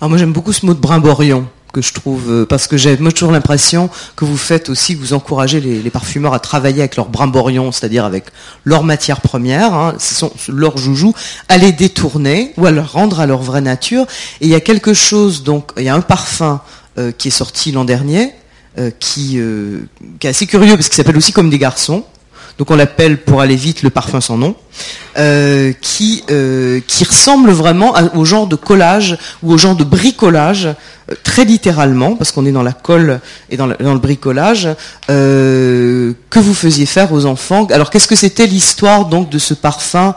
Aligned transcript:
Alors 0.00 0.08
moi 0.08 0.16
j'aime 0.16 0.32
beaucoup 0.32 0.54
ce 0.54 0.64
mot 0.64 0.72
de 0.72 0.78
brimborion 0.78 1.46
que 1.74 1.82
je 1.82 1.92
trouve, 1.92 2.30
euh, 2.30 2.46
parce 2.46 2.66
que 2.66 2.78
j'ai 2.78 2.96
toujours 2.96 3.32
l'impression 3.32 3.90
que 4.16 4.24
vous 4.24 4.38
faites 4.38 4.70
aussi, 4.70 4.96
que 4.96 5.00
vous 5.00 5.12
encouragez 5.12 5.60
les, 5.60 5.90
parfumeurs 5.90 6.32
à 6.32 6.40
travailler 6.40 6.80
avec 6.80 6.96
leur 6.96 7.10
brimborion, 7.10 7.70
c'est-à-dire 7.70 8.06
avec 8.06 8.24
leur 8.64 8.82
matière 8.82 9.20
première, 9.20 9.74
hein, 9.74 9.94
ce 9.98 10.14
sont 10.14 10.32
leur 10.48 10.78
joujou, 10.78 11.14
à 11.48 11.58
les 11.58 11.72
détourner 11.72 12.54
ou 12.56 12.64
à 12.64 12.70
leur 12.70 12.92
rendre 12.92 13.20
à 13.20 13.26
leur 13.26 13.42
vraie 13.42 13.60
nature. 13.60 14.06
Et 14.40 14.46
il 14.46 14.48
y 14.48 14.54
a 14.54 14.60
quelque 14.60 14.94
chose, 14.94 15.42
donc 15.42 15.70
il 15.76 15.84
y 15.84 15.90
a 15.90 15.94
un 15.94 16.00
parfum 16.00 16.62
euh, 16.98 17.12
qui 17.12 17.28
est 17.28 17.30
sorti 17.30 17.70
l'an 17.70 17.84
dernier, 17.84 18.32
euh, 18.78 18.90
qui, 18.98 19.38
qui 20.18 20.26
est 20.26 20.30
assez 20.30 20.46
curieux 20.46 20.76
parce 20.76 20.88
qu'il 20.88 20.96
s'appelle 20.96 21.18
aussi 21.18 21.32
comme 21.32 21.50
des 21.50 21.58
garçons 21.58 22.04
donc 22.58 22.70
on 22.70 22.76
l'appelle 22.76 23.18
pour 23.18 23.40
aller 23.40 23.56
vite 23.56 23.82
le 23.82 23.90
parfum 23.90 24.20
sans 24.20 24.36
nom, 24.36 24.54
euh, 25.18 25.72
qui, 25.80 26.22
euh, 26.30 26.80
qui 26.86 27.04
ressemble 27.04 27.50
vraiment 27.50 27.94
au 28.14 28.24
genre 28.24 28.46
de 28.46 28.54
collage 28.54 29.18
ou 29.42 29.52
au 29.52 29.58
genre 29.58 29.74
de 29.74 29.82
bricolage, 29.82 30.66
euh, 30.66 31.14
très 31.24 31.44
littéralement, 31.44 32.14
parce 32.14 32.32
qu'on 32.32 32.46
est 32.46 32.52
dans 32.52 32.62
la 32.62 32.72
colle 32.72 33.20
et 33.50 33.56
dans, 33.56 33.66
le 33.66 33.98
bricolage, 33.98 34.68
que 35.08 36.14
vous 36.38 36.54
faisiez 36.54 36.86
faire 36.86 37.12
aux 37.12 37.26
enfants. 37.26 37.66
Alors 37.70 37.90
qu'est-ce 37.90 38.08
que 38.08 38.14
c'était 38.14 38.46
l'histoire 38.46 39.06
donc 39.06 39.30
de 39.30 39.38
ce 39.38 39.54
parfum 39.54 40.14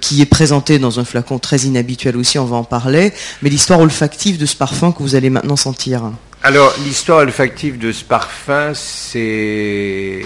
qui 0.00 0.20
est 0.20 0.26
présenté 0.26 0.78
dans 0.78 0.98
un 1.00 1.04
flacon 1.04 1.38
très 1.38 1.58
inhabituel 1.58 2.16
aussi, 2.16 2.38
on 2.38 2.44
va 2.44 2.56
en 2.56 2.64
parler, 2.64 3.12
mais 3.42 3.50
l'histoire 3.50 3.80
olfactive 3.80 4.38
de 4.38 4.46
ce 4.46 4.56
parfum 4.56 4.92
que 4.92 5.02
vous 5.02 5.14
allez 5.14 5.30
maintenant 5.30 5.56
sentir? 5.56 6.02
Alors, 6.42 6.72
l'histoire 6.84 7.18
olfactive 7.18 7.78
de 7.78 7.92
ce 7.92 8.02
parfum, 8.02 8.72
c'est 8.74 10.24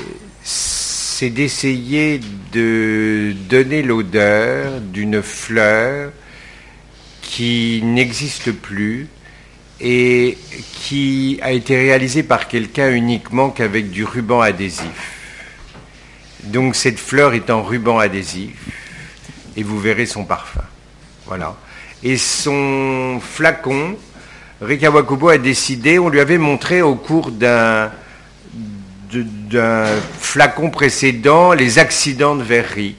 c'est 1.16 1.30
d'essayer 1.30 2.20
de 2.52 3.36
donner 3.48 3.82
l'odeur 3.82 4.80
d'une 4.80 5.22
fleur 5.22 6.10
qui 7.22 7.82
n'existe 7.84 8.50
plus 8.50 9.06
et 9.80 10.36
qui 10.72 11.38
a 11.40 11.52
été 11.52 11.76
réalisée 11.76 12.24
par 12.24 12.48
quelqu'un 12.48 12.90
uniquement 12.90 13.50
qu'avec 13.50 13.92
du 13.92 14.04
ruban 14.04 14.40
adhésif. 14.40 15.12
Donc 16.42 16.74
cette 16.74 16.98
fleur 16.98 17.34
est 17.34 17.48
en 17.48 17.62
ruban 17.62 18.00
adhésif 18.00 18.56
et 19.56 19.62
vous 19.62 19.78
verrez 19.78 20.06
son 20.06 20.24
parfum. 20.24 20.64
Voilà. 21.26 21.56
Et 22.02 22.16
son 22.16 23.20
flacon, 23.22 23.96
Rika 24.60 24.90
a 24.90 25.38
décidé, 25.38 26.00
on 26.00 26.08
lui 26.08 26.18
avait 26.18 26.38
montré 26.38 26.82
au 26.82 26.96
cours 26.96 27.30
d'un 27.30 27.92
d'un 29.12 29.86
flacon 30.20 30.70
précédent 30.70 31.52
les 31.52 31.78
accidents 31.78 32.34
de 32.34 32.42
verrerie. 32.42 32.96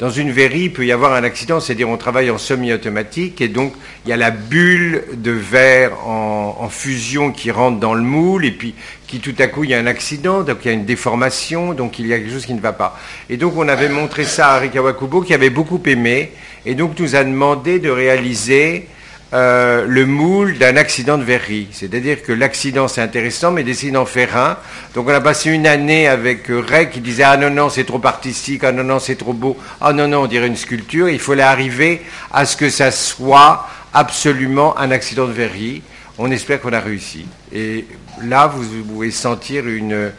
Dans 0.00 0.10
une 0.10 0.32
verrerie, 0.32 0.62
il 0.62 0.72
peut 0.72 0.84
y 0.84 0.90
avoir 0.90 1.14
un 1.14 1.22
accident, 1.22 1.60
c'est-à-dire 1.60 1.88
on 1.88 1.96
travaille 1.96 2.28
en 2.28 2.36
semi-automatique 2.36 3.40
et 3.40 3.46
donc 3.46 3.74
il 4.04 4.10
y 4.10 4.12
a 4.12 4.16
la 4.16 4.32
bulle 4.32 5.04
de 5.12 5.30
verre 5.30 5.92
en, 6.06 6.68
fusion 6.68 7.30
qui 7.30 7.52
rentre 7.52 7.78
dans 7.78 7.94
le 7.94 8.02
moule 8.02 8.44
et 8.44 8.50
puis 8.50 8.74
qui 9.06 9.20
tout 9.20 9.34
à 9.38 9.46
coup 9.46 9.62
il 9.62 9.70
y 9.70 9.74
a 9.74 9.78
un 9.78 9.86
accident, 9.86 10.42
donc 10.42 10.58
il 10.64 10.68
y 10.68 10.70
a 10.70 10.74
une 10.74 10.84
déformation, 10.84 11.74
donc 11.74 12.00
il 12.00 12.08
y 12.08 12.12
a 12.12 12.18
quelque 12.18 12.32
chose 12.32 12.46
qui 12.46 12.54
ne 12.54 12.60
va 12.60 12.72
pas. 12.72 12.98
Et 13.30 13.36
donc 13.36 13.56
on 13.56 13.68
avait 13.68 13.88
montré 13.88 14.24
ça 14.24 14.54
à 14.54 14.58
Rikawa 14.58 14.94
Kubo 14.94 15.22
qui 15.22 15.32
avait 15.32 15.50
beaucoup 15.50 15.80
aimé 15.86 16.32
et 16.66 16.74
donc 16.74 16.98
nous 16.98 17.14
a 17.14 17.22
demandé 17.22 17.78
de 17.78 17.90
réaliser 17.90 18.88
euh, 19.34 19.84
le 19.88 20.06
moule 20.06 20.58
d'un 20.58 20.76
accident 20.76 21.18
de 21.18 21.24
verrerie. 21.24 21.66
C'est-à-dire 21.72 22.22
que 22.22 22.30
l'accident, 22.30 22.86
c'est 22.86 23.00
intéressant, 23.00 23.50
mais 23.50 23.64
d'essayer 23.64 23.90
d'en 23.90 24.06
faire 24.06 24.36
un. 24.36 24.56
Donc 24.94 25.08
on 25.08 25.12
a 25.12 25.20
passé 25.20 25.50
une 25.50 25.66
année 25.66 26.06
avec 26.06 26.48
euh, 26.50 26.60
Ray 26.60 26.88
qui 26.88 27.00
disait 27.00 27.24
Ah 27.24 27.36
non, 27.36 27.50
non, 27.50 27.68
c'est 27.68 27.82
trop 27.82 28.00
artistique, 28.04 28.62
ah 28.62 28.70
non, 28.70 28.84
non, 28.84 29.00
c'est 29.00 29.16
trop 29.16 29.32
beau, 29.32 29.58
ah 29.80 29.92
non, 29.92 30.06
non, 30.06 30.22
on 30.22 30.26
dirait 30.26 30.46
une 30.46 30.56
sculpture. 30.56 31.08
Il 31.08 31.18
fallait 31.18 31.42
arriver 31.42 32.02
à 32.32 32.46
ce 32.46 32.56
que 32.56 32.70
ça 32.70 32.92
soit 32.92 33.66
absolument 33.92 34.78
un 34.78 34.92
accident 34.92 35.26
de 35.26 35.32
verrerie. 35.32 35.82
On 36.16 36.30
espère 36.30 36.60
qu'on 36.60 36.72
a 36.72 36.78
réussi. 36.78 37.26
Et 37.52 37.86
là, 38.22 38.46
vous 38.46 38.84
pouvez 38.84 39.10
sentir 39.10 39.66
une, 39.66 40.12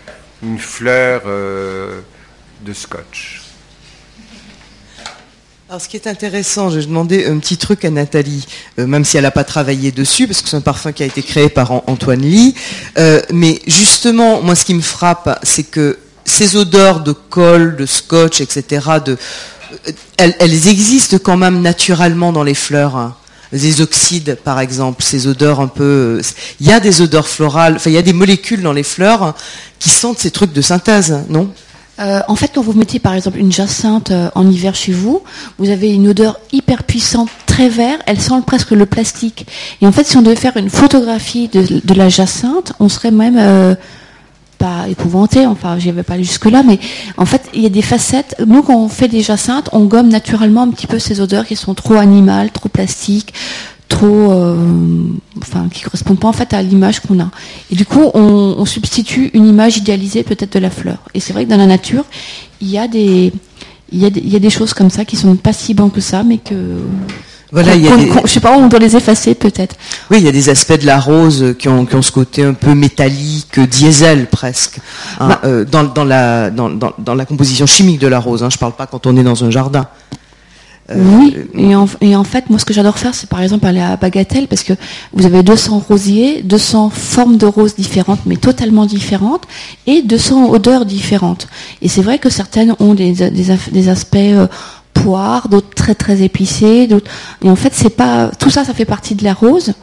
fleur 0.57 1.21
euh, 1.25 2.01
de 2.61 2.73
scotch. 2.73 3.43
Alors, 5.67 5.81
ce 5.81 5.87
qui 5.89 5.97
est 5.97 6.05
intéressant, 6.05 6.69
je 6.69 6.77
vais 6.77 6.85
demander 6.85 7.25
un 7.25 7.39
petit 7.39 7.57
truc 7.57 7.85
à 7.85 7.89
Nathalie, 7.89 8.45
euh, 8.77 8.85
même 8.85 9.03
si 9.03 9.17
elle 9.17 9.23
n'a 9.23 9.31
pas 9.31 9.43
travaillé 9.43 9.91
dessus, 9.91 10.27
parce 10.27 10.43
que 10.43 10.49
c'est 10.49 10.55
un 10.55 10.61
parfum 10.61 10.91
qui 10.91 11.01
a 11.01 11.07
été 11.07 11.23
créé 11.23 11.49
par 11.49 11.71
Antoine 11.89 12.21
Lee. 12.21 12.53
Euh, 12.99 13.19
mais 13.33 13.59
justement, 13.65 14.43
moi, 14.43 14.53
ce 14.53 14.63
qui 14.63 14.75
me 14.75 14.81
frappe, 14.81 15.39
c'est 15.41 15.63
que 15.63 15.97
ces 16.23 16.55
odeurs 16.55 16.99
de 16.99 17.13
colle, 17.13 17.77
de 17.77 17.87
scotch, 17.87 18.41
etc., 18.41 18.87
euh, 19.07 19.15
elles, 20.17 20.67
existent 20.67 21.17
quand 21.17 21.35
même 21.35 21.63
naturellement 21.63 22.31
dans 22.31 22.43
les 22.43 22.53
fleurs. 22.53 22.95
Hein. 22.95 23.15
Les 23.51 23.81
oxydes, 23.81 24.37
par 24.43 24.59
exemple, 24.59 25.01
ces 25.01 25.25
odeurs 25.25 25.61
un 25.61 25.67
peu. 25.67 26.21
Il 26.59 26.67
y 26.67 26.73
a 26.73 26.79
des 26.79 27.01
odeurs 27.01 27.27
florales, 27.27 27.77
enfin, 27.77 27.89
il 27.89 27.93
y 27.93 27.97
a 27.97 28.03
des 28.03 28.13
molécules 28.13 28.61
dans 28.61 28.73
les 28.73 28.83
fleurs 28.83 29.33
qui 29.79 29.89
sentent 29.89 30.19
ces 30.19 30.29
trucs 30.29 30.53
de 30.53 30.61
synthèse, 30.61 31.23
non? 31.27 31.51
Euh, 31.99 32.19
en 32.27 32.35
fait, 32.35 32.51
quand 32.53 32.61
vous 32.61 32.73
mettez 32.73 32.99
par 32.99 33.13
exemple 33.13 33.39
une 33.39 33.51
jacinthe 33.51 34.11
euh, 34.11 34.29
en 34.35 34.49
hiver 34.49 34.75
chez 34.75 34.91
vous, 34.91 35.23
vous 35.57 35.69
avez 35.69 35.93
une 35.93 36.09
odeur 36.09 36.39
hyper 36.51 36.83
puissante, 36.83 37.29
très 37.45 37.69
vert, 37.69 37.97
elle 38.05 38.19
sent 38.19 38.41
presque 38.45 38.71
le 38.71 38.85
plastique. 38.85 39.47
Et 39.81 39.87
en 39.87 39.91
fait, 39.91 40.05
si 40.05 40.17
on 40.17 40.21
devait 40.21 40.35
faire 40.35 40.57
une 40.57 40.69
photographie 40.69 41.47
de, 41.47 41.93
la 41.93 42.09
jacinthe, 42.09 42.73
on 42.81 42.89
serait 42.89 43.11
même 43.11 43.37
euh, 43.37 43.75
pas 44.57 44.89
épouvanté, 44.89 45.45
enfin, 45.45 45.79
j'y 45.79 45.87
avais 45.87 46.03
pas 46.03 46.17
jusque-là, 46.17 46.63
mais 46.63 46.79
en 47.15 47.25
fait, 47.25 47.43
il 47.53 47.61
y 47.61 47.65
a 47.65 47.69
des 47.69 47.81
facettes. 47.81 48.35
Nous, 48.45 48.61
quand 48.61 48.75
on 48.75 48.89
fait 48.89 49.07
des 49.07 49.21
jacinthes, 49.21 49.69
on 49.71 49.85
gomme 49.85 50.09
naturellement 50.09 50.63
un 50.63 50.69
petit 50.71 50.87
peu 50.87 50.99
ces 50.99 51.21
odeurs 51.21 51.45
qui 51.45 51.55
sont 51.55 51.75
trop 51.75 51.95
animales, 51.95 52.51
trop 52.51 52.67
plastiques, 52.67 53.33
trop, 53.87 54.31
euh, 54.31 54.55
enfin, 55.41 55.67
qui 55.71 55.83
correspondent 55.83 56.19
pas 56.19 56.27
en 56.27 56.33
fait 56.33 56.53
à 56.53 56.61
l'image 56.61 56.99
qu'on 56.99 57.19
a. 57.19 57.29
Et 57.71 57.75
du 57.75 57.85
coup, 57.85 58.11
on, 58.13 58.65
substitue 58.65 59.29
une 59.33 59.47
image 59.47 59.77
idéalisée 59.77 60.23
peut-être 60.23 60.53
de 60.53 60.59
la 60.59 60.69
fleur. 60.71 60.97
Et 61.13 61.19
c'est 61.19 61.33
vrai 61.33 61.45
que 61.45 61.49
dans 61.49 61.57
la 61.57 61.67
nature, 61.67 62.03
il 62.61 62.69
y 62.69 62.77
a 62.77 62.87
des, 62.87 63.31
il 63.91 63.99
y 63.99 64.05
a 64.05 64.09
des, 64.09 64.19
il 64.19 64.29
y 64.29 64.35
a 64.35 64.39
des 64.39 64.49
choses 64.49 64.73
comme 64.73 64.89
ça 64.89 65.05
qui 65.05 65.15
sont 65.15 65.35
pas 65.35 65.53
si 65.53 65.73
bonnes 65.73 65.91
que 65.91 66.01
ça, 66.01 66.23
mais 66.23 66.37
que 66.37 66.77
voilà, 67.51 67.75
il 67.75 67.83
y 67.83 67.87
a 67.87 67.95
des... 67.95 68.11
je 68.25 68.27
sais 68.27 68.39
pas, 68.39 68.57
on 68.57 68.67
doit 68.67 68.79
les 68.79 68.95
effacer 68.95 69.35
peut-être. 69.35 69.75
Oui, 70.09 70.17
il 70.17 70.25
y 70.25 70.27
a 70.27 70.31
des 70.31 70.49
aspects 70.49 70.79
de 70.79 70.85
la 70.85 70.99
rose 70.99 71.55
qui 71.59 71.69
ont, 71.69 71.85
qui 71.85 71.95
ont 71.95 72.01
ce 72.01 72.11
côté 72.11 72.43
un 72.43 72.53
peu 72.53 72.73
métallique, 72.73 73.59
diesel 73.59 74.27
presque, 74.27 74.79
hein, 75.19 75.27
bah 75.29 75.41
euh, 75.45 75.63
dans, 75.63 75.83
dans, 75.83 76.03
la, 76.03 76.49
dans, 76.49 76.69
dans, 76.69 77.15
la 77.15 77.25
composition 77.25 77.65
chimique 77.65 77.99
de 77.99 78.07
la 78.07 78.19
rose. 78.19 78.43
Hein, 78.43 78.49
je 78.49 78.57
parle 78.57 78.73
pas 78.73 78.87
quand 78.87 79.05
on 79.05 79.15
est 79.15 79.23
dans 79.23 79.43
un 79.43 79.51
jardin. 79.51 79.87
Euh, 80.91 80.95
oui, 81.17 81.35
et 81.55 81.75
en, 81.75 81.87
et 82.01 82.15
en, 82.15 82.23
fait, 82.23 82.49
moi, 82.49 82.59
ce 82.59 82.65
que 82.65 82.73
j'adore 82.73 82.99
faire, 82.99 83.15
c'est 83.15 83.27
par 83.27 83.41
exemple 83.41 83.65
aller 83.65 83.81
à 83.81 83.97
Bagatelle, 83.97 84.47
parce 84.47 84.63
que 84.63 84.73
vous 85.13 85.25
avez 85.25 85.41
200 85.41 85.83
rosiers, 85.87 86.43
200 86.43 86.91
formes 86.91 87.37
de 87.37 87.47
roses 87.47 87.75
différentes, 87.75 88.19
mais 88.27 88.35
totalement 88.35 88.85
différentes, 88.85 89.47
et 89.87 90.03
200 90.03 90.49
odeurs 90.49 90.85
différentes. 90.85 91.47
Et 91.81 91.87
c'est 91.87 92.03
vrai 92.03 92.19
que 92.19 92.29
certaines 92.29 92.75
ont 92.79 92.93
des, 92.93 93.13
des, 93.13 93.57
des 93.71 93.89
aspects 93.89 94.15
euh, 94.17 94.47
poires, 94.93 95.49
d'autres 95.49 95.73
très 95.73 95.95
très 95.95 96.21
épicés, 96.21 96.85
d'autres. 96.85 97.09
Et 97.43 97.49
en 97.49 97.55
fait, 97.55 97.73
c'est 97.73 97.89
pas 97.89 98.29
tout 98.39 98.51
ça, 98.51 98.63
ça 98.63 98.73
fait 98.73 98.85
partie 98.85 99.15
de 99.15 99.23
la 99.23 99.33
rose 99.33 99.73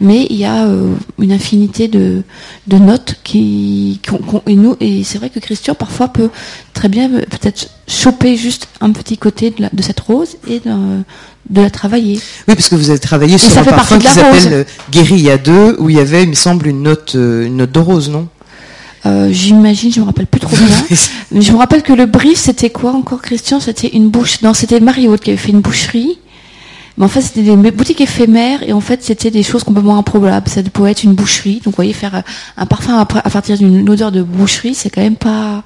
mais 0.00 0.26
il 0.30 0.36
y 0.36 0.44
a 0.44 0.64
euh, 0.64 0.94
une 1.18 1.32
infinité 1.32 1.88
de, 1.88 2.22
notes 2.70 3.16
qui, 3.24 4.00
et 4.46 4.54
nous 4.54 4.76
et 4.80 5.02
c'est 5.04 5.18
vrai 5.18 5.30
que 5.30 5.40
Christian 5.40 5.74
parfois 5.74 6.08
peut 6.08 6.30
très 6.72 6.88
bien 6.88 7.10
euh, 7.12 7.22
peut-être 7.22 7.68
choper 7.88 8.36
juste 8.36 8.68
un 8.80 8.92
petit 8.92 9.18
côté 9.18 9.50
de, 9.50 9.82
cette 9.82 10.00
rose 10.00 10.36
et 10.46 10.60
de, 10.60 11.02
la 11.60 11.70
travailler. 11.70 12.20
Oui, 12.46 12.54
parce 12.54 12.68
que 12.68 12.76
vous 12.76 12.90
avez 12.90 12.98
travaillé 12.98 13.38
sur 13.38 13.56
un 13.58 13.64
parfum 13.64 13.98
qui 13.98 14.06
s'appelle 14.06 14.52
euh, 14.52 14.64
Guérilla 14.90 15.38
2 15.38 15.76
où 15.80 15.90
il 15.90 15.96
y 15.96 16.00
avait, 16.00 16.22
il 16.22 16.28
me 16.28 16.34
semble, 16.34 16.68
une 16.68 16.82
note, 16.82 17.14
une 17.14 17.56
note 17.56 17.72
de 17.72 17.80
rose, 17.80 18.10
non? 18.10 18.28
J'imagine, 19.30 19.90
je 19.90 20.00
me 20.00 20.04
rappelle 20.04 20.26
plus 20.26 20.40
trop 20.40 20.54
bien. 20.54 20.66
mais 21.32 21.40
je 21.40 21.50
me 21.50 21.56
rappelle 21.56 21.82
que 21.82 21.94
le 21.94 22.04
brief, 22.04 22.38
c'était 22.38 22.68
quoi 22.68 22.92
encore, 22.92 23.22
Christian? 23.22 23.58
C'était 23.58 23.88
une 23.88 24.10
bouche. 24.10 24.42
Non, 24.42 24.52
c'était 24.52 24.80
Marie 24.80 25.08
qui 25.22 25.30
avait 25.30 25.38
fait 25.38 25.48
une 25.50 25.60
boucherie. 25.60 26.18
Mais 26.98 27.04
en 27.04 27.08
fait, 27.08 27.20
c'était 27.20 27.42
des 27.42 27.70
boutiques 27.70 28.00
éphémères 28.00 28.62
et 28.64 28.72
en 28.72 28.80
fait, 28.80 29.04
c'était 29.04 29.30
des 29.30 29.44
choses 29.44 29.62
complètement 29.62 29.98
improbables. 29.98 30.48
Ça 30.48 30.62
pouvait 30.64 30.90
être 30.90 31.04
une 31.04 31.14
boucherie. 31.14 31.60
Donc, 31.64 31.66
vous 31.66 31.76
voyez, 31.76 31.92
faire 31.92 32.24
un 32.56 32.66
parfum 32.66 32.98
à 32.98 33.06
partir 33.06 33.56
d'une 33.56 33.88
odeur 33.88 34.10
de 34.10 34.20
boucherie, 34.22 34.74
c'est 34.74 34.90
quand 34.90 35.02
même 35.02 35.16
pas. 35.16 35.62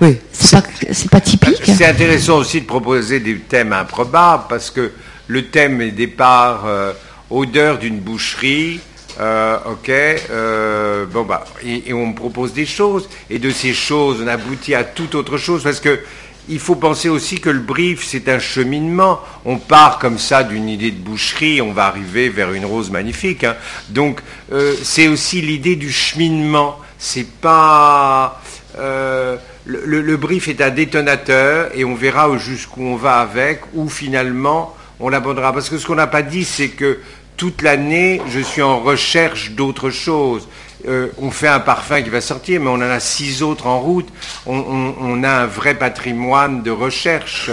Oui. 0.00 0.16
C'est 0.32 1.10
pas, 1.10 1.20
typique. 1.20 1.62
C'est 1.64 1.84
intéressant 1.84 2.38
aussi 2.38 2.62
de 2.62 2.66
proposer 2.66 3.20
des 3.20 3.38
thèmes 3.38 3.74
improbables 3.74 4.44
parce 4.48 4.70
que 4.70 4.92
le 5.28 5.46
thème 5.46 5.82
est 5.82 5.90
départ 5.90 6.64
euh, 6.66 6.92
odeur 7.30 7.78
d'une 7.78 7.98
boucherie. 7.98 8.80
Euh, 9.20 9.58
ok, 9.70 9.90
euh, 9.90 11.06
bon 11.06 11.22
bah, 11.22 11.44
et, 11.64 11.90
et, 11.90 11.92
on 11.92 12.08
me 12.08 12.14
propose 12.16 12.52
des 12.52 12.66
choses, 12.66 13.08
et 13.30 13.38
de 13.38 13.50
ces 13.50 13.72
choses, 13.72 14.20
on 14.20 14.26
aboutit 14.26 14.74
à 14.74 14.82
toute 14.82 15.14
autre 15.14 15.38
chose, 15.38 15.62
parce 15.62 15.78
que 15.78 16.00
il 16.48 16.58
faut 16.58 16.74
penser 16.74 17.08
aussi 17.08 17.40
que 17.40 17.50
le 17.50 17.60
brief, 17.60 18.04
c'est 18.04 18.28
un 18.28 18.38
cheminement. 18.38 19.20
On 19.44 19.56
part 19.56 19.98
comme 19.98 20.18
ça 20.18 20.42
d'une 20.42 20.68
idée 20.68 20.90
de 20.90 20.98
boucherie, 20.98 21.62
on 21.62 21.72
va 21.72 21.86
arriver 21.86 22.28
vers 22.28 22.52
une 22.52 22.66
rose 22.66 22.90
magnifique. 22.90 23.44
Hein. 23.44 23.56
Donc, 23.88 24.20
euh, 24.52 24.74
c'est 24.82 25.08
aussi 25.08 25.40
l'idée 25.40 25.76
du 25.76 25.90
cheminement. 25.90 26.78
C'est 26.98 27.28
pas. 27.40 28.42
Euh, 28.78 29.36
le, 29.66 30.16
brief 30.16 30.48
est 30.48 30.60
un 30.60 30.70
détonateur 30.70 31.70
et 31.74 31.84
on 31.84 31.94
verra 31.94 32.36
jusqu'où 32.36 32.82
on 32.82 32.96
va 32.96 33.20
avec, 33.20 33.62
ou 33.72 33.88
finalement 33.88 34.76
on 35.00 35.08
l'abandonnera. 35.08 35.52
Parce 35.52 35.70
que 35.70 35.78
ce 35.78 35.86
qu'on 35.86 35.94
n'a 35.94 36.06
pas 36.06 36.22
dit, 36.22 36.44
c'est 36.44 36.68
que 36.68 36.98
toute 37.36 37.62
l'année, 37.62 38.20
je 38.28 38.40
suis 38.40 38.62
en 38.62 38.80
recherche 38.80 39.52
d'autres 39.52 39.90
choses. 39.90 40.46
Euh, 40.86 41.08
on 41.18 41.30
fait 41.30 41.48
un 41.48 41.60
parfum 41.60 42.02
qui 42.02 42.10
va 42.10 42.20
sortir, 42.20 42.60
mais 42.60 42.68
on 42.68 42.74
en 42.74 42.82
a 42.82 43.00
six 43.00 43.42
autres 43.42 43.66
en 43.66 43.80
route. 43.80 44.08
On, 44.46 45.22
a 45.22 45.30
un 45.30 45.46
vrai 45.46 45.74
patrimoine 45.74 46.62
de 46.62 46.70
recherche 46.70 47.50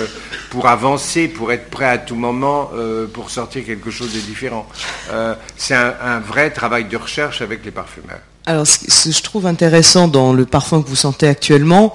pour 0.49 0.67
avancer, 0.67 1.27
pour 1.27 1.51
être 1.51 1.69
prêt 1.69 1.87
à 1.87 1.97
tout 1.97 2.15
moment 2.15 2.71
euh, 2.75 3.07
pour 3.07 3.29
sortir 3.29 3.65
quelque 3.65 3.91
chose 3.91 4.13
de 4.13 4.19
différent. 4.19 4.67
Euh, 5.11 5.35
c'est 5.55 5.75
un, 5.75 6.19
vrai 6.19 6.51
travail 6.51 6.85
de 6.85 6.97
recherche 6.97 7.41
avec 7.41 7.63
les 7.63 7.71
parfumeurs. 7.71 8.19
Alors, 8.45 8.67
ce 8.67 8.79
que 8.79 9.11
je 9.11 9.21
trouve 9.21 9.45
intéressant 9.45 10.07
dans 10.07 10.33
le 10.33 10.45
parfum 10.45 10.81
que 10.81 10.89
vous 10.89 10.95
sentez 10.95 11.27
actuellement, 11.27 11.93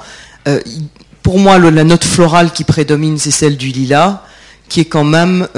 pour 1.23 1.38
moi, 1.38 1.59
la 1.59 1.85
note 1.85 2.05
florale 2.05 2.53
qui 2.53 2.62
prédomine, 2.62 3.19
c'est 3.19 3.33
celle 3.33 3.56
du 3.56 3.69
lilas, 3.69 4.23
qui 4.69 4.81
est 4.81 4.85
quand 4.85 5.05
même 5.05 5.49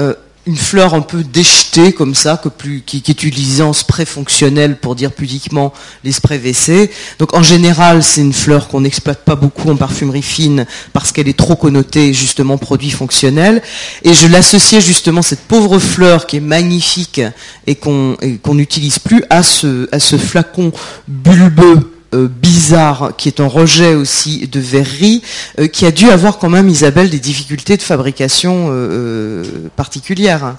une 0.49 0.57
fleur 0.57 0.95
un 0.95 1.01
peu 1.01 1.23
déjetée 1.23 1.93
comme 1.93 2.15
ça, 2.15 2.41
qui, 2.87 3.03
est 3.07 3.23
utilisée 3.23 3.61
en 3.61 3.71
spray 3.71 4.03
fonctionnel 4.03 4.77
pour 4.77 4.95
dire 4.95 5.11
pudiquement 5.11 5.71
les 6.03 6.11
sprays 6.11 6.39
WC. 6.39 6.89
Donc 7.19 7.35
en 7.35 7.43
général, 7.43 8.01
c'est 8.01 8.21
une 8.21 8.33
fleur 8.33 8.67
qu'on 8.67 8.81
n'exploite 8.81 9.23
pas 9.23 9.35
beaucoup 9.35 9.69
en 9.69 9.75
parfumerie 9.75 10.23
fine 10.23 10.65
parce 10.91 11.11
qu'elle 11.11 11.27
est 11.27 11.37
trop 11.37 11.55
connotée 11.55 12.13
justement 12.15 12.57
produit 12.57 12.89
fonctionnel. 12.89 13.61
Et 14.03 14.15
je 14.15 14.25
l'associais 14.25 14.81
justement 14.81 15.21
cette 15.21 15.41
pauvre 15.41 15.77
fleur 15.77 16.25
qui 16.25 16.37
est 16.37 16.41
magnifique 16.41 17.21
et 17.67 17.75
qu'on 17.75 18.17
n'utilise 18.47 18.97
plus 18.97 19.23
à 19.29 19.43
ce 19.43 20.17
flacon 20.17 20.71
bulbeux 21.07 21.98
euh, 22.15 22.27
bizarre, 22.27 23.11
qui 23.17 23.27
est 23.29 23.39
en 23.39 23.47
rejet 23.47 23.93
aussi 23.93 24.47
de 24.47 24.59
verrerie, 24.59 25.21
euh, 25.59 25.67
qui 25.67 25.85
a 25.85 25.91
dû 25.91 26.09
avoir 26.09 26.39
quand 26.39 26.49
même, 26.49 26.67
Isabelle, 26.67 27.11
des 27.11 27.19
difficultés 27.19 27.77
de 27.77 27.83
fabrication 27.83 28.69
euh, 28.71 29.43
particulières. 29.75 30.55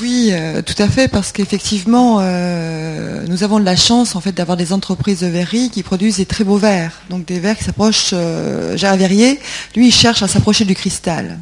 Oui, 0.00 0.32
tout 0.64 0.82
à 0.82 0.88
fait, 0.88 1.08
parce 1.08 1.30
qu'effectivement, 1.30 2.20
nous 3.28 3.44
avons 3.44 3.60
de 3.60 3.64
la 3.64 3.76
chance 3.76 4.16
en 4.16 4.20
fait 4.20 4.32
d'avoir 4.32 4.56
des 4.56 4.72
entreprises 4.72 5.20
de 5.20 5.26
verrerie 5.26 5.70
qui 5.70 5.82
produisent 5.82 6.16
des 6.16 6.26
très 6.26 6.42
beaux 6.42 6.56
verres, 6.56 6.92
donc 7.10 7.26
des 7.26 7.38
verres 7.38 7.56
qui 7.56 7.64
s'approchent. 7.64 8.14
Gérard 8.74 8.96
Verrier, 8.96 9.38
lui, 9.76 9.88
il 9.88 9.92
cherche 9.92 10.22
à 10.22 10.28
s'approcher 10.28 10.64
du 10.64 10.74
cristal. 10.74 11.38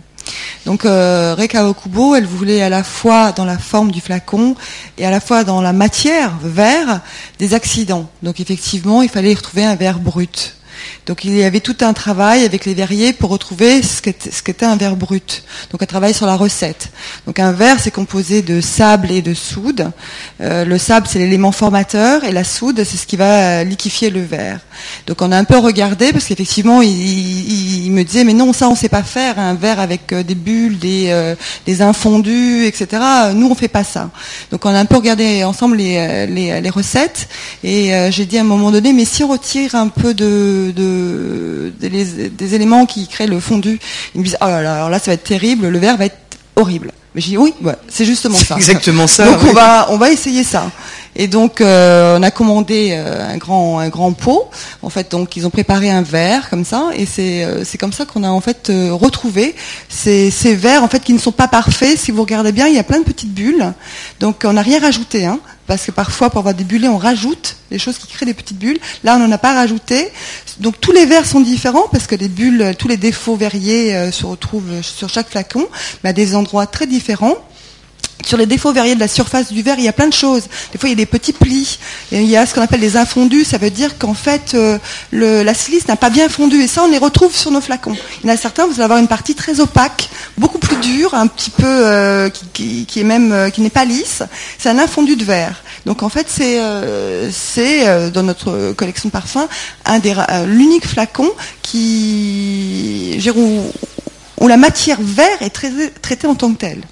Donc 0.66 0.84
euh, 0.84 1.34
Reka 1.36 1.66
Okubo, 1.66 2.14
elle 2.14 2.26
voulait 2.26 2.62
à 2.62 2.69
la 2.69 2.84
fois 2.84 3.32
dans 3.32 3.44
la 3.44 3.58
forme 3.58 3.90
du 3.90 4.00
flacon 4.00 4.54
et 4.98 5.04
à 5.04 5.10
la 5.10 5.20
fois 5.20 5.44
dans 5.44 5.60
la 5.60 5.72
matière, 5.72 6.32
verre, 6.42 7.00
des 7.38 7.54
accidents. 7.54 8.08
Donc 8.22 8.40
effectivement, 8.40 9.02
il 9.02 9.08
fallait 9.08 9.34
retrouver 9.34 9.64
un 9.64 9.74
verre 9.74 9.98
brut. 9.98 10.56
Donc 11.06 11.25
il 11.25 11.37
y 11.37 11.43
avait 11.43 11.61
tout 11.61 11.76
un 11.81 11.93
travail 11.93 12.44
avec 12.44 12.64
les 12.64 12.75
verriers 12.75 13.12
pour 13.12 13.31
retrouver 13.31 13.82
ce 13.82 14.00
qu'était 14.00 14.67
un 14.67 14.76
verre 14.76 14.96
brut. 14.96 15.43
Donc 15.70 15.82
un 15.82 15.87
travail 15.87 16.14
sur 16.14 16.26
la 16.26 16.37
recette. 16.37 16.90
Donc 17.26 17.38
un 17.38 17.52
verre, 17.52 17.79
c'est 17.81 17.90
composé 17.90 18.43
de 18.43 18.61
sable 18.61 19.11
et 19.11 19.23
de 19.23 19.34
soude. 19.34 19.90
Euh, 20.40 20.64
le 20.64 20.79
sable, 20.79 21.06
c'est 21.11 21.19
l'élément 21.19 21.52
formateur 21.52 22.25
et 22.25 22.32
la 22.32 22.44
soude, 22.44 22.84
c'est 22.84 22.96
ce 22.96 23.06
qui 23.06 23.17
va 23.17 23.64
liquifier 23.64 24.11
le 24.11 24.23
verre. 24.23 24.61
Donc 25.06 25.23
on 25.23 25.32
a 25.32 25.37
un 25.37 25.44
peu 25.44 25.58
regardé 25.58 26.12
parce 26.12 26.25
qu'effectivement, 26.25 26.82
il, 26.82 27.90
me 27.90 28.02
disait 28.05 28.25
mais 28.25 28.32
non, 28.32 28.52
ça 28.52 28.69
on 28.69 28.75
sait 28.75 28.88
pas 28.88 29.02
faire 29.02 29.38
un 29.38 29.55
verre 29.55 29.81
avec 29.81 30.12
euh, 30.12 30.23
des 30.23 30.34
bulles, 30.34 30.79
des, 30.79 31.06
euh, 31.08 31.34
infondus, 31.81 32.67
etc. 32.67 33.02
Nous 33.34 33.49
on 33.49 33.55
fait 33.55 33.69
pas 33.69 33.84
ça. 33.84 34.11
Donc 34.50 34.64
on 34.64 34.70
a 34.70 34.79
un 34.79 34.84
peu 34.84 34.96
regardé 34.96 35.43
ensemble 35.44 35.76
les, 35.76 36.70
recettes 36.70 37.29
et 37.64 37.93
j'ai 38.11 38.25
dit 38.25 38.38
à 38.38 38.43
un 38.43 38.44
moment 38.44 38.70
donné 38.70 38.93
mais 38.93 39.05
si 39.05 39.25
on 39.25 39.29
retire 39.29 39.75
un 39.75 39.88
peu 39.88 40.14
de 40.14 40.71
des, 40.72 42.54
éléments 42.54 42.86
qui 42.86 43.06
créent 43.06 43.26
le 43.26 43.40
fondu. 43.40 43.78
Ils 44.14 44.20
me 44.20 44.24
disent, 44.24 44.38
oh 44.40 44.46
là 44.46 44.62
là, 44.62 44.76
alors 44.76 44.90
là, 44.90 44.98
ça 44.98 45.10
va 45.10 45.14
être 45.14 45.24
terrible, 45.24 45.69
le 45.69 45.78
verre 45.78 45.96
va 45.96 46.06
être 46.06 46.16
horrible. 46.56 46.92
Mais 47.14 47.20
j'ai 47.20 47.30
dit, 47.30 47.38
oui, 47.38 47.54
c'est 47.88 48.04
justement 48.04 48.38
ça. 48.38 48.54
Exactement 48.56 49.06
ça. 49.06 49.26
Donc 49.26 49.42
on, 49.44 49.52
va, 49.52 49.86
on 49.90 49.98
va 49.98 50.10
essayer 50.10 50.44
ça. 50.44 50.70
Et 51.14 51.26
donc 51.26 51.61
euh, 51.61 52.19
on 52.19 52.23
a 52.23 52.31
commandé 52.31 52.91
euh, 52.93 53.35
un 53.35 53.37
grand 53.37 53.79
un 53.79 53.88
grand 53.88 54.12
pot. 54.12 54.49
En 54.82 54.88
fait, 54.88 55.11
donc 55.11 55.37
ils 55.37 55.47
ont 55.47 55.50
préparé 55.50 55.91
un 55.91 56.03
verre 56.03 56.49
comme 56.49 56.64
ça, 56.64 56.91
et 56.94 57.05
c'est 57.05 57.44
euh, 57.44 57.64
c'est 57.64 57.79
comme 57.79 57.93
ça 57.93 58.06
qu'on 58.06 58.25
a 58.25 58.31
en 58.31 58.41
fait 58.41 58.73
retrouvé 58.91 59.55
ces, 59.88 60.31
ces 60.31 60.55
verres 60.55 60.82
en 60.82 60.88
fait 60.88 61.00
qui 61.00 61.12
ne 61.12 61.19
sont 61.19 61.32
pas 61.32 61.49
parfaits. 61.49 61.99
Si 61.99 62.11
vous 62.11 62.23
regardez 62.23 62.53
bien, 62.53 62.67
il 62.67 62.75
y 62.75 62.79
a 62.79 62.85
plein 62.85 63.00
de 63.00 63.05
petites 63.05 63.35
bulles. 63.35 63.73
Donc 64.20 64.43
on 64.44 64.55
n'a 64.55 64.62
rien 64.62 64.81
rajouté, 64.81 65.26
hein, 65.26 65.38
parce 65.67 65.85
que 65.85 65.91
parfois 65.91 66.31
pour 66.31 66.38
avoir 66.38 66.55
des 66.55 66.64
bullets, 66.64 66.88
on 66.88 66.99
rajoute 66.99 67.56
des 67.70 67.79
choses 67.79 67.99
qui 67.99 68.06
créent 68.06 68.26
des 68.26 68.35
petites 68.35 68.58
bulles. 68.58 68.79
Là, 69.05 69.17
on 69.17 69.19
n'en 69.19 69.32
a 69.32 69.38
pas 69.38 69.55
rajouté. 69.55 70.08
Donc 70.61 70.81
tous 70.81 70.93
les 70.93 71.05
verres 71.05 71.26
sont 71.26 71.41
différents 71.41 71.88
parce 71.93 72.06
que 72.06 72.15
les 72.15 72.29
bulles, 72.29 72.75
tous 72.79 72.88
les 72.88 72.97
défauts 72.97 73.37
verriers 73.37 74.11
se 74.12 74.25
retrouvent 74.25 74.82
sur 74.82 75.11
chaque 75.11 75.29
flacon, 75.29 75.67
mais 76.03 76.11
à 76.11 76.12
des 76.15 76.35
endroits 76.35 76.67
très 76.67 76.87
différents 76.87 77.37
sur 78.24 78.38
les 78.38 78.46
défauts 78.46 78.72
verriers 78.72 78.94
de 78.94 79.00
la 79.00 79.08
surface 79.08 79.52
du 79.52 79.62
verre, 79.62 79.78
il 79.78 79.84
y 79.84 79.88
a 79.88 79.92
plein 79.92 80.06
de 80.06 80.12
choses. 80.12 80.44
Des 80.72 80.78
fois, 80.78 80.88
il 80.88 80.92
y 80.92 80.94
a 80.94 80.96
des 80.96 81.06
petits 81.06 81.32
plis. 81.32 81.78
il 82.10 82.24
y 82.24 82.36
a 82.36 82.46
ce 82.46 82.54
qu'on 82.54 82.62
appelle 82.62 82.80
des 82.80 82.96
infondus. 82.96 83.44
Ça 83.44 83.58
veut 83.58 83.70
dire 83.70 83.98
qu'en 83.98 84.14
fait, 84.14 84.54
euh, 84.54 84.78
la 85.12 85.54
silice 85.54 85.88
n'a 85.88 85.96
pas 85.96 86.10
bien 86.10 86.28
fondu. 86.28 86.60
Et 86.62 86.66
ça, 86.66 86.82
on 86.84 86.88
les 86.88 86.98
retrouve 86.98 87.34
sur 87.34 87.50
nos 87.50 87.60
flacons. 87.60 87.96
Il 88.22 88.28
y 88.28 88.30
en 88.30 88.34
a 88.34 88.36
certains, 88.36 88.66
vous 88.66 88.74
allez 88.74 88.84
avoir 88.84 88.98
une 88.98 89.08
partie 89.08 89.34
très 89.34 89.60
opaque, 89.60 90.08
beaucoup 90.38 90.58
plus 90.58 90.76
dure, 90.76 91.14
un 91.14 91.26
petit 91.26 91.50
peu 91.50 91.66
euh, 91.66 92.30
qui, 92.52 92.86
est 92.96 93.04
même 93.04 93.32
euh, 93.32 93.50
qui 93.50 93.60
n'est 93.60 93.70
pas 93.70 93.84
lisse. 93.84 94.22
C'est 94.58 94.69
un 94.69 94.78
infondu 94.78 95.16
de 95.16 95.24
verre. 95.24 95.62
Donc 95.86 96.02
en 96.02 96.08
fait, 96.08 96.26
c'est 96.28 96.60
dans 98.12 98.22
notre 98.22 98.72
collection 98.72 99.08
de 99.08 99.12
parfums 99.12 99.48
l'unique 100.46 100.86
flacon 100.86 101.28
qui 101.72 103.19
où, 104.40 104.48
la 104.48 104.56
matière 104.56 104.98
verre 105.00 105.40
est 105.40 105.50
traitée 105.50 106.26
en 106.26 106.34
tant 106.34 106.52
que 106.52 106.58
telle. 106.58 106.82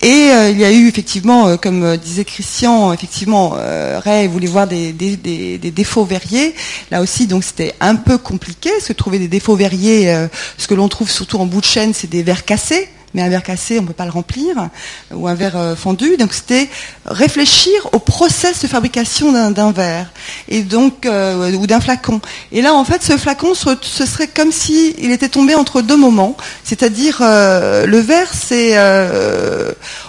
Et 0.00 0.30
euh, 0.30 0.50
il 0.50 0.58
y 0.58 0.64
a 0.64 0.70
eu 0.70 0.86
effectivement, 0.86 1.48
euh, 1.48 1.56
comme 1.56 1.82
euh, 1.82 1.96
disait 1.96 2.24
Christian, 2.24 2.92
effectivement, 2.92 3.56
Ray 3.98 4.28
voulait 4.28 4.46
voir 4.46 4.66
des, 4.66 4.92
défauts 4.92 6.04
verriers. 6.04 6.54
Là 6.90 7.00
aussi, 7.00 7.26
donc 7.26 7.44
c'était 7.44 7.74
un 7.80 7.96
peu 7.96 8.18
compliqué, 8.18 8.70
se 8.80 8.92
trouver 8.92 9.18
des 9.18 9.28
défauts 9.28 9.56
verriers. 9.56 10.28
ce 10.56 10.66
que 10.66 10.74
l'on 10.74 10.88
trouve 10.88 11.10
surtout 11.10 11.38
en 11.38 11.46
bout 11.46 11.60
de 11.60 11.66
chaîne, 11.66 11.94
c'est 11.94 12.08
des 12.08 12.22
verres 12.22 12.44
cassés 12.44 12.88
mais 13.14 13.22
un 13.22 13.28
verre 13.28 13.42
cassé, 13.42 13.78
on 13.78 13.82
ne 13.82 13.86
peut 13.86 13.92
pas 13.92 14.04
le 14.04 14.10
remplir, 14.10 14.68
ou 15.12 15.28
un 15.28 15.34
verre 15.34 15.56
euh, 15.56 15.76
fendu. 15.76 16.16
Donc 16.16 16.34
c'était 16.34 16.68
réfléchir 17.06 17.88
au 17.92 17.98
process 17.98 18.62
de 18.62 18.68
fabrication 18.68 19.32
d'un 19.50 19.72
verre, 19.72 20.10
et 20.48 20.62
donc 20.62 21.06
euh, 21.06 21.52
ou 21.52 21.66
d'un 21.66 21.80
flacon. 21.80 22.20
Et 22.52 22.62
là, 22.62 22.74
en 22.74 22.84
fait, 22.84 23.02
ce 23.02 23.16
flacon, 23.16 23.54
ce, 23.54 23.76
serait 24.06 24.28
comme 24.28 24.52
si 24.52 24.94
il 24.98 25.10
était 25.10 25.28
tombé 25.28 25.54
entre 25.54 25.82
deux 25.82 25.96
moments, 25.96 26.36
c'est-à-dire 26.64 27.18
euh, 27.22 27.86
le 27.86 27.98
verre, 27.98 28.32
c'est 28.32 28.78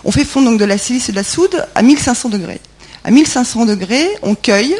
on 0.04 0.12
fait 0.12 0.25
fondre 0.25 0.50
donc 0.50 0.60
de 0.60 0.66
la 0.66 0.78
silice 0.78 1.10
et 1.10 1.12
de 1.12 1.18
la 1.18 1.24
soude 1.24 1.66
à 1.75 1.81
1500 1.81 2.29
degrés. 2.29 2.62
À 3.03 3.12
1500 3.12 3.65
degrés, 3.65 4.08
on 4.22 4.36
cueille 4.36 4.75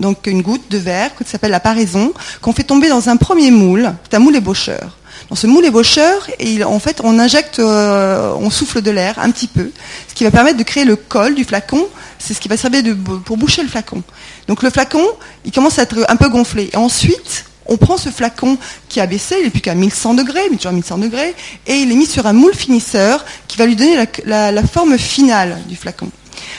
donc 0.00 0.26
une 0.26 0.42
goutte 0.42 0.70
de 0.70 0.78
verre 0.78 1.14
qui 1.16 1.24
s'appelle 1.24 1.52
la 1.52 1.60
paraison, 1.60 2.12
qu'on 2.40 2.52
fait 2.52 2.64
tomber 2.64 2.88
dans 2.88 3.08
un 3.08 3.16
premier 3.16 3.50
moule, 3.50 3.94
c'est 4.02 4.16
un 4.16 4.20
moule 4.20 4.36
ébaucheur. 4.36 4.98
Dans 5.28 5.36
ce 5.36 5.46
moule 5.46 5.64
ébaucheur, 5.64 6.28
et 6.38 6.62
en 6.64 6.78
fait, 6.78 7.00
on 7.04 7.18
injecte, 7.18 7.58
euh, 7.58 8.32
on 8.38 8.50
souffle 8.50 8.82
de 8.82 8.90
l'air 8.90 9.18
un 9.18 9.30
petit 9.30 9.46
peu, 9.46 9.70
ce 10.08 10.14
qui 10.14 10.24
va 10.24 10.30
permettre 10.30 10.58
de 10.58 10.62
créer 10.62 10.84
le 10.84 10.96
col 10.96 11.34
du 11.34 11.44
flacon. 11.44 11.86
C'est 12.18 12.34
ce 12.34 12.40
qui 12.40 12.48
va 12.48 12.56
servir 12.56 12.82
pour 13.24 13.36
boucher 13.36 13.62
le 13.62 13.68
flacon. 13.68 14.02
Donc 14.46 14.62
le 14.62 14.70
flacon, 14.70 15.04
il 15.44 15.52
commence 15.52 15.78
à 15.78 15.82
être 15.82 16.04
un 16.08 16.16
peu 16.16 16.28
gonflé. 16.28 16.70
Et 16.72 16.76
ensuite, 16.76 17.46
on 17.66 17.76
prend 17.76 17.96
ce 17.96 18.10
flacon 18.10 18.58
qui 18.88 19.00
a 19.00 19.06
baissé, 19.06 19.36
il 19.38 19.44
n'est 19.44 19.50
plus 19.50 19.60
qu'à 19.60 19.74
1100 19.74 20.14
degrés, 20.14 20.42
mais 20.50 20.56
toujours 20.56 20.70
à 20.70 20.74
1100 20.74 20.98
degrés, 20.98 21.34
et 21.66 21.74
il 21.74 21.90
est 21.90 21.96
mis 21.96 22.06
sur 22.06 22.26
un 22.26 22.32
moule 22.32 22.54
finisseur 22.54 23.24
qui 23.48 23.56
va 23.56 23.66
lui 23.66 23.76
donner 23.76 23.96
la, 24.24 24.62
forme 24.66 24.98
finale 24.98 25.60
du 25.68 25.76
flacon. 25.76 26.10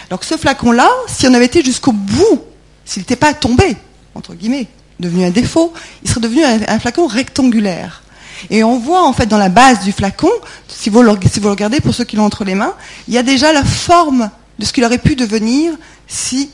Donc 0.10 0.24
ce 0.24 0.38
flacon-là, 0.38 0.90
si 1.08 1.28
on 1.28 1.34
avait 1.34 1.46
été 1.46 1.64
jusqu'au 1.64 1.92
bout, 1.92 2.42
s'il 2.86 3.02
n'était 3.02 3.16
pas 3.16 3.34
tombé, 3.34 3.76
entre 4.16 4.34
guillemets, 4.34 4.68
devenu 5.00 5.26
un 5.26 5.32
défaut, 5.32 5.74
il 6.04 6.10
serait 6.10 6.22
devenu 6.22 6.44
un 6.44 6.80
flacon 6.80 7.08
rectangulaire. 7.08 8.03
Et 8.50 8.64
on 8.64 8.80
voit 8.80 9.08
en 9.08 9.14
fait 9.14 9.26
dans 9.26 9.38
la 9.38 9.50
base 9.50 9.84
du 9.84 9.92
flacon, 9.92 10.32
si 10.68 10.90
vous, 10.90 11.02
le, 11.02 11.12
regardez 11.12 11.80
pour 11.80 11.94
ceux 11.94 12.04
qui 12.04 12.16
l'ont 12.16 12.26
entre 12.26 12.44
les 12.44 12.56
mains, 12.56 12.74
il 13.08 13.14
y 13.14 13.18
a 13.18 13.24
déjà 13.24 13.54
la 13.54 13.64
forme 13.64 14.30
de 14.60 14.66
ce 14.66 14.74
qu'il 14.74 14.84
aurait 14.84 14.98
pu 14.98 15.16
devenir 15.16 15.74
si 16.08 16.50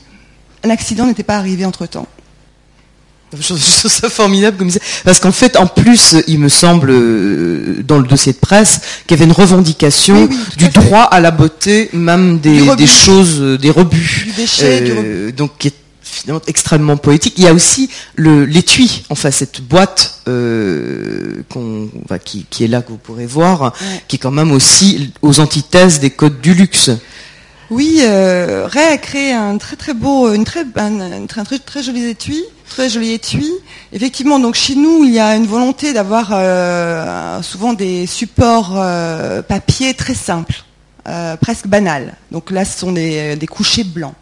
un 0.64 0.70
accident 0.70 1.06
n'était 1.06 1.22
pas 1.22 1.36
arrivé 1.36 1.64
entre-temps. 1.64 2.06
Je 3.38 3.46
trouve 3.46 3.90
ça 3.90 4.08
formidable 4.08 4.56
comme 4.56 4.70
ça. 4.70 4.80
Parce 5.04 5.20
qu'en 5.20 5.30
fait, 5.30 5.56
en 5.56 5.66
plus, 5.66 6.16
il 6.26 6.40
me 6.40 6.48
semble, 6.48 6.90
euh, 6.90 7.80
dans 7.84 7.98
le 7.98 8.08
dossier 8.08 8.32
de 8.32 8.38
presse, 8.38 8.80
qu'il 9.06 9.16
y 9.16 9.20
avait 9.20 9.30
une 9.30 9.36
revendication 9.36 10.28
du 10.56 10.68
droit 10.68 11.02
à 11.02 11.20
la 11.20 11.30
beauté, 11.30 11.90
même 11.92 12.40
des, 12.40 12.58
choses, 12.86 13.40
euh, 13.40 13.56
des 13.56 13.70
rebuts. 13.70 14.24
Du 14.26 14.32
déchet, 14.32 14.80
du 14.80 14.92
euh, 14.96 15.30
finalement 16.20 16.42
extrêmement 16.46 16.96
poétique. 16.96 17.34
Il 17.38 17.44
y 17.44 17.48
a 17.48 17.54
aussi 17.54 17.90
l'étui, 18.16 19.04
enfin 19.10 19.30
cette 19.30 19.60
boîte 19.62 20.20
euh, 20.28 21.42
qui, 22.24 22.64
est 22.64 22.68
là 22.68 22.82
que 22.82 22.90
vous 22.90 22.98
pourrez 22.98 23.26
voir, 23.26 23.72
qui 24.08 24.16
est 24.16 24.18
quand 24.18 24.30
même 24.30 24.52
aussi 24.52 25.12
aux 25.22 25.40
antithèses 25.40 26.00
des 26.00 26.10
codes 26.10 26.40
du 26.40 26.54
luxe. 26.54 26.90
Oui, 27.70 28.00
euh, 28.02 28.66
Ray 28.66 28.94
a 28.94 28.98
créé 28.98 29.32
un 29.32 29.56
très 29.56 29.76
très 29.76 29.94
beau, 29.94 30.34
une 30.34 30.44
très, 30.44 30.64
un, 30.74 31.00
un 31.00 31.26
très, 31.26 31.44
très, 31.44 31.60
très 31.60 31.82
joli 31.84 32.04
étui, 32.04 32.42
très 32.68 32.88
joli 32.88 33.12
étui. 33.12 33.48
Effectivement, 33.92 34.40
donc 34.40 34.56
chez 34.56 34.74
nous, 34.74 35.04
il 35.04 35.12
y 35.12 35.20
a 35.20 35.36
une 35.36 35.46
volonté 35.46 35.92
d'avoir 35.92 36.30
euh, 36.32 37.40
souvent 37.42 37.72
des 37.72 38.06
supports 38.06 38.72
euh, 38.74 39.40
papier 39.42 39.94
très 39.94 40.14
simples, 40.14 40.64
presque 41.40 41.68
banals. 41.68 42.16
Donc 42.32 42.50
là, 42.50 42.64
ce 42.64 42.76
sont 42.76 42.90
des, 42.90 43.36
des 43.36 43.46
couchers 43.46 43.84
blancs. 43.84 44.14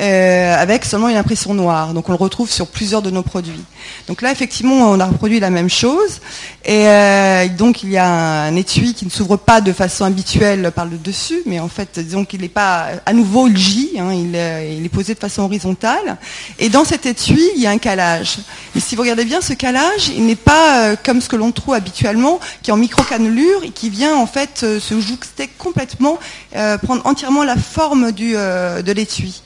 Euh, 0.00 0.56
avec 0.56 0.84
seulement 0.84 1.08
une 1.08 1.16
impression 1.16 1.54
noire. 1.54 1.94
Donc 1.94 2.08
on 2.08 2.12
le 2.12 2.18
retrouve 2.18 2.50
sur 2.50 2.66
plusieurs 2.66 3.00
de 3.00 3.10
nos 3.10 3.22
produits. 3.22 3.64
Donc 4.08 4.22
là, 4.22 4.32
effectivement, 4.32 4.90
on 4.90 4.98
a 4.98 5.06
reproduit 5.06 5.38
la 5.38 5.50
même 5.50 5.70
chose. 5.70 6.20
Et 6.64 6.88
euh, 6.88 7.48
donc 7.48 7.84
il 7.84 7.90
y 7.90 7.96
a 7.96 8.08
un 8.08 8.56
étui 8.56 8.94
qui 8.94 9.04
ne 9.04 9.10
s'ouvre 9.10 9.36
pas 9.36 9.60
de 9.60 9.72
façon 9.72 10.04
habituelle 10.04 10.72
par 10.74 10.86
le 10.86 10.96
dessus, 10.96 11.42
mais 11.46 11.60
en 11.60 11.68
fait, 11.68 12.00
disons 12.00 12.24
qu'il 12.24 12.40
n'est 12.40 12.48
pas 12.48 12.88
à 13.06 13.12
nouveau 13.12 13.46
il 13.46 13.56
gît, 13.56 13.92
hein, 13.98 14.12
il, 14.12 14.34
est, 14.34 14.76
il, 14.76 14.84
est 14.84 14.88
posé 14.88 15.14
de 15.14 15.18
façon 15.20 15.42
horizontale. 15.42 16.16
Et 16.58 16.68
dans 16.68 16.84
cet 16.84 17.06
étui, 17.06 17.50
il 17.54 17.62
y 17.62 17.66
a 17.66 17.70
un 17.70 17.78
calage. 17.78 18.38
Et 18.74 18.80
si 18.80 18.96
vous 18.96 19.02
regardez 19.02 19.24
bien, 19.24 19.40
ce 19.40 19.52
calage, 19.52 20.08
il 20.08 20.26
n'est 20.26 20.34
pas 20.34 20.88
euh, 20.88 20.96
comme 21.00 21.20
ce 21.20 21.28
que 21.28 21.36
l'on 21.36 21.52
trouve 21.52 21.74
habituellement, 21.74 22.40
qui 22.62 22.70
est 22.70 22.72
en 22.72 22.78
micro-cannelure 22.78 23.62
et 23.62 23.70
qui 23.70 23.90
vient 23.90 24.16
en 24.16 24.26
fait 24.26 24.62
euh, 24.64 24.80
se 24.80 25.00
jouxter 25.00 25.48
complètement, 25.58 26.18
euh, 26.56 26.78
prendre 26.78 27.06
entièrement 27.06 27.44
la 27.44 27.56
forme 27.56 28.10
de 28.12 28.92
l'étui. 28.92 29.42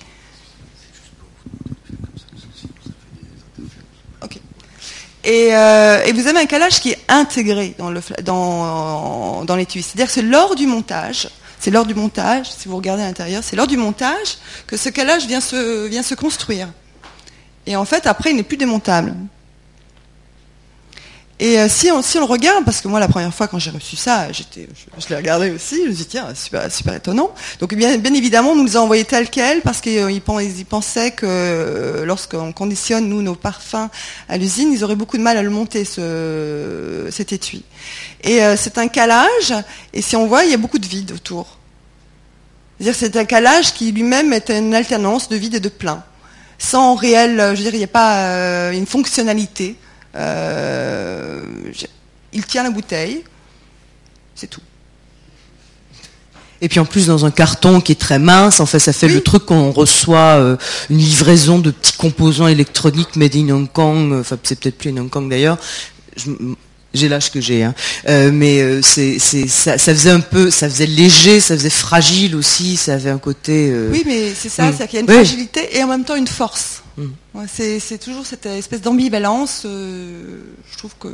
Et, 5.28 5.54
euh, 5.54 6.02
et, 6.06 6.12
vous 6.12 6.26
avez 6.26 6.38
un 6.38 6.46
calage 6.46 6.80
qui 6.80 6.92
est 6.92 6.98
intégré 7.06 7.74
dans 7.76 7.90
le 7.90 8.00
dans. 8.22 9.44
C'est-à-dire 9.46 10.06
que 10.06 10.12
c'est 10.12 10.22
lors 10.22 10.54
du 10.54 10.66
montage, 10.66 11.28
c'est 11.60 11.70
lors 11.70 11.84
du 11.84 11.94
montage, 11.94 12.50
si 12.50 12.66
vous 12.66 12.76
regardez 12.76 13.02
à 13.02 13.06
l'intérieur, 13.06 13.44
c'est 13.44 13.54
lors 13.54 13.66
du 13.66 13.76
montage 13.76 14.38
que 14.66 14.78
ce 14.78 14.88
calage 14.88 15.26
vient 15.26 15.42
se, 15.42 15.86
vient 15.86 16.02
se 16.02 16.14
construire. 16.14 16.68
Et 17.66 17.76
en 17.76 17.84
fait, 17.84 18.06
après, 18.06 18.30
il 18.30 18.36
n'est 18.36 18.42
plus 18.42 18.56
démontable. 18.56 19.14
Et 21.40 21.60
euh, 21.60 21.68
si, 21.68 21.90
on, 21.92 22.02
si 22.02 22.16
on 22.16 22.20
le 22.20 22.26
regarde, 22.26 22.64
parce 22.64 22.80
que 22.80 22.88
moi 22.88 22.98
la 22.98 23.06
première 23.06 23.32
fois 23.32 23.46
quand 23.46 23.60
j'ai 23.60 23.70
reçu 23.70 23.94
ça, 23.94 24.32
j'étais, 24.32 24.68
je, 24.98 25.08
l'ai 25.08 25.16
regardé 25.16 25.50
aussi, 25.50 25.76
je 25.84 25.90
me 25.90 25.94
suis 25.94 26.04
dit 26.04 26.06
tiens, 26.06 26.34
super, 26.34 26.70
super 26.72 26.94
étonnant. 26.94 27.30
Donc 27.60 27.74
bien, 27.74 27.92
évidemment, 27.92 28.52
on 28.52 28.56
nous 28.56 28.64
les 28.64 28.76
a 28.76 28.82
envoyés 28.82 29.04
tel 29.04 29.30
quel 29.30 29.60
parce 29.60 29.80
qu'ils 29.80 29.98
euh, 29.98 30.64
pensaient 30.68 31.12
que 31.12 31.26
euh, 31.28 32.04
lorsqu'on 32.04 32.52
conditionne 32.52 33.08
nous 33.08 33.22
nos 33.22 33.36
parfums 33.36 33.88
à 34.28 34.36
l'usine, 34.36 34.72
ils 34.72 34.82
auraient 34.82 34.96
beaucoup 34.96 35.16
de 35.16 35.22
mal 35.22 35.36
à 35.36 35.42
le 35.42 35.50
monter 35.50 35.84
ce, 35.84 37.06
cet 37.12 37.32
étui. 37.32 37.62
Et 38.24 38.42
euh, 38.42 38.56
c'est 38.56 38.76
un 38.78 38.88
calage, 38.88 39.54
et 39.92 40.02
si 40.02 40.16
on 40.16 40.26
voit, 40.26 40.44
il 40.44 40.50
y 40.50 40.54
a 40.54 40.58
beaucoup 40.58 40.80
de 40.80 40.86
vide 40.86 41.12
autour. 41.12 41.58
C'est-à-dire 42.80 42.96
c'est 42.98 43.16
un 43.16 43.24
calage 43.24 43.74
qui 43.74 43.92
lui-même 43.92 44.32
est 44.32 44.50
une 44.50 44.74
alternance 44.74 45.28
de 45.28 45.36
vide 45.36 45.54
et 45.54 45.60
de 45.60 45.68
plein, 45.68 46.02
sans 46.58 46.96
réel, 46.96 47.36
je 47.36 47.62
veux 47.62 47.62
dire, 47.62 47.74
il 47.74 47.78
n'y 47.78 47.84
a 47.84 47.86
pas 47.86 48.72
une 48.72 48.86
fonctionnalité. 48.86 49.76
Euh, 50.14 51.42
il 52.32 52.44
tient 52.44 52.62
la 52.62 52.70
bouteille, 52.70 53.24
c'est 54.34 54.48
tout. 54.48 54.60
Et 56.60 56.68
puis 56.68 56.80
en 56.80 56.84
plus 56.84 57.06
dans 57.06 57.24
un 57.24 57.30
carton 57.30 57.80
qui 57.80 57.92
est 57.92 58.00
très 58.00 58.18
mince, 58.18 58.58
en 58.58 58.66
fait 58.66 58.80
ça 58.80 58.92
fait 58.92 59.06
oui. 59.06 59.14
le 59.14 59.20
truc 59.20 59.46
qu'on 59.46 59.70
reçoit 59.70 60.38
euh, 60.38 60.56
une 60.90 60.98
livraison 60.98 61.60
de 61.60 61.70
petits 61.70 61.92
composants 61.92 62.48
électroniques 62.48 63.14
made 63.14 63.36
in 63.36 63.50
Hong 63.50 63.70
Kong, 63.70 64.12
enfin 64.12 64.36
c'est 64.42 64.58
peut-être 64.58 64.76
plus 64.76 64.90
in 64.90 64.96
Hong 64.96 65.10
Kong 65.10 65.30
d'ailleurs. 65.30 65.58
J'ai 66.94 67.08
l'âge 67.08 67.30
que 67.30 67.40
j'ai, 67.40 67.62
hein. 67.62 67.74
euh, 68.08 68.30
mais 68.32 68.60
euh, 68.62 68.80
c'est, 68.82 69.18
ça, 69.18 69.76
ça, 69.76 69.94
faisait 69.94 70.10
un 70.10 70.20
peu, 70.20 70.50
ça 70.50 70.70
faisait 70.70 70.86
léger, 70.86 71.38
ça 71.38 71.54
faisait 71.54 71.68
fragile 71.68 72.34
aussi, 72.34 72.76
ça 72.76 72.94
avait 72.94 73.10
un 73.10 73.18
côté. 73.18 73.70
Euh, 73.70 73.90
oui, 73.92 74.04
mais 74.06 74.32
c'est 74.34 74.48
ça, 74.48 74.70
mm. 74.70 74.74
c'est 74.78 74.88
qu'il 74.88 74.94
y 74.94 74.96
a 74.96 75.00
une 75.02 75.10
oui. 75.10 75.16
fragilité 75.16 75.76
et 75.76 75.84
en 75.84 75.88
même 75.88 76.04
temps 76.04 76.16
une 76.16 76.26
force. 76.26 76.82
Mm. 76.98 77.06
Ouais, 77.34 77.46
c'est, 77.48 77.98
toujours 77.98 78.26
cette 78.26 78.46
espèce 78.46 78.82
d'ambivalence. 78.82 79.62
Euh, 79.64 80.40
je 80.70 80.78
trouve 80.78 80.94
que 81.00 81.08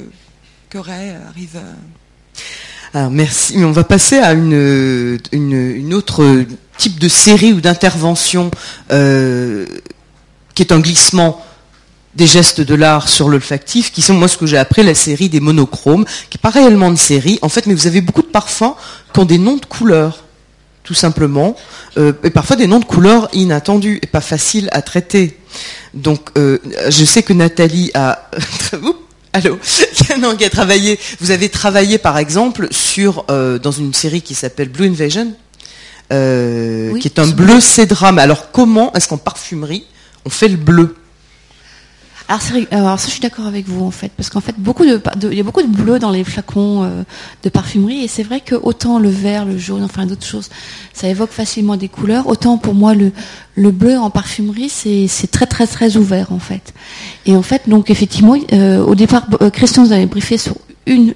que 0.70 0.78
Ray 0.78 1.10
arrive. 1.28 1.56
À... 1.56 2.98
Alors 2.98 3.10
merci, 3.10 3.56
mais 3.56 3.64
on 3.64 3.72
va 3.72 3.84
passer 3.84 4.18
à 4.18 4.32
une, 4.32 5.18
une, 5.30 5.52
une 5.52 5.94
autre 5.94 6.44
type 6.78 6.98
de 6.98 7.08
série 7.08 7.52
ou 7.52 7.60
d'intervention 7.60 8.50
qui 8.88 10.62
est 10.62 10.72
un 10.72 10.80
glissement 10.80 11.44
des 12.14 12.26
gestes 12.26 12.60
de 12.60 12.74
l'art 12.74 13.08
sur 13.08 13.28
l'olfactif, 13.28 13.92
qui 13.92 14.02
sont 14.02 14.14
moi 14.14 14.28
ce 14.28 14.36
que 14.36 14.46
j'ai 14.46 14.56
appris 14.56 14.82
la 14.82 14.94
série 14.94 15.28
des 15.28 15.40
monochromes, 15.40 16.04
qui 16.30 16.36
n'est 16.36 16.40
pas 16.42 16.50
réellement 16.50 16.88
une 16.88 16.96
série, 16.96 17.38
en 17.42 17.48
fait, 17.48 17.66
mais 17.66 17.74
vous 17.74 17.86
avez 17.86 18.00
beaucoup 18.00 18.22
de 18.22 18.28
parfums 18.28 18.74
qui 19.12 19.20
ont 19.20 19.24
des 19.24 19.38
noms 19.38 19.56
de 19.56 19.66
couleurs, 19.66 20.24
tout 20.84 20.94
simplement, 20.94 21.56
euh, 21.98 22.12
et 22.22 22.30
parfois 22.30 22.56
des 22.56 22.66
noms 22.66 22.78
de 22.78 22.84
couleurs 22.84 23.28
inattendus 23.32 23.98
et 24.02 24.06
pas 24.06 24.20
faciles 24.20 24.68
à 24.72 24.82
traiter. 24.82 25.38
Donc, 25.94 26.30
euh, 26.36 26.58
je 26.88 27.04
sais 27.04 27.22
que 27.22 27.32
Nathalie 27.32 27.90
a... 27.94 28.30
Allô 29.32 29.58
non, 30.20 30.36
qui 30.36 30.44
a 30.44 30.50
travaillé. 30.50 30.98
Vous 31.20 31.32
avez 31.32 31.48
travaillé, 31.48 31.98
par 31.98 32.18
exemple, 32.18 32.68
sur 32.70 33.24
euh, 33.30 33.58
dans 33.58 33.72
une 33.72 33.92
série 33.92 34.22
qui 34.22 34.34
s'appelle 34.36 34.68
Blue 34.68 34.86
Invasion, 34.86 35.34
euh, 36.12 36.90
oui, 36.92 37.00
qui 37.00 37.08
est 37.08 37.18
un 37.18 37.26
bleu 37.26 37.60
cédrame. 37.60 38.20
Alors, 38.20 38.52
comment 38.52 38.92
est-ce 38.92 39.08
qu'en 39.08 39.16
parfumerie 39.16 39.86
on 40.24 40.30
fait 40.30 40.48
le 40.48 40.56
bleu? 40.56 40.94
Alors, 42.28 42.98
ça, 42.98 43.06
je 43.06 43.12
suis 43.12 43.20
d'accord 43.20 43.46
avec 43.46 43.68
vous 43.68 43.84
en 43.84 43.90
fait, 43.90 44.10
parce 44.16 44.30
qu'en 44.30 44.40
fait, 44.40 44.54
beaucoup 44.58 44.86
de, 44.86 45.00
de, 45.16 45.30
il 45.30 45.36
y 45.36 45.40
a 45.40 45.42
beaucoup 45.42 45.62
de 45.62 45.68
bleu 45.68 45.98
dans 45.98 46.10
les 46.10 46.24
flacons 46.24 46.84
euh, 46.84 47.02
de 47.42 47.48
parfumerie, 47.50 48.02
et 48.02 48.08
c'est 48.08 48.22
vrai 48.22 48.40
que 48.40 48.54
autant 48.54 48.98
le 48.98 49.10
vert, 49.10 49.44
le 49.44 49.58
jaune, 49.58 49.84
enfin 49.84 50.06
d'autres 50.06 50.26
choses, 50.26 50.48
ça 50.94 51.08
évoque 51.08 51.32
facilement 51.32 51.76
des 51.76 51.88
couleurs. 51.88 52.26
Autant 52.26 52.56
pour 52.56 52.74
moi, 52.74 52.94
le, 52.94 53.12
le 53.56 53.70
bleu 53.70 53.98
en 53.98 54.08
parfumerie, 54.10 54.70
c'est 54.70 55.30
très 55.30 55.46
très 55.46 55.66
très 55.66 55.96
ouvert 55.96 56.32
en 56.32 56.38
fait. 56.38 56.72
Et 57.26 57.36
en 57.36 57.42
fait, 57.42 57.68
donc 57.68 57.90
effectivement, 57.90 58.36
euh, 58.52 58.82
au 58.82 58.94
départ, 58.94 59.26
euh, 59.42 59.50
Christian 59.50 59.84
nous 59.84 59.92
avait 59.92 60.06
briefé 60.06 60.38
sur 60.38 60.56
une 60.86 61.14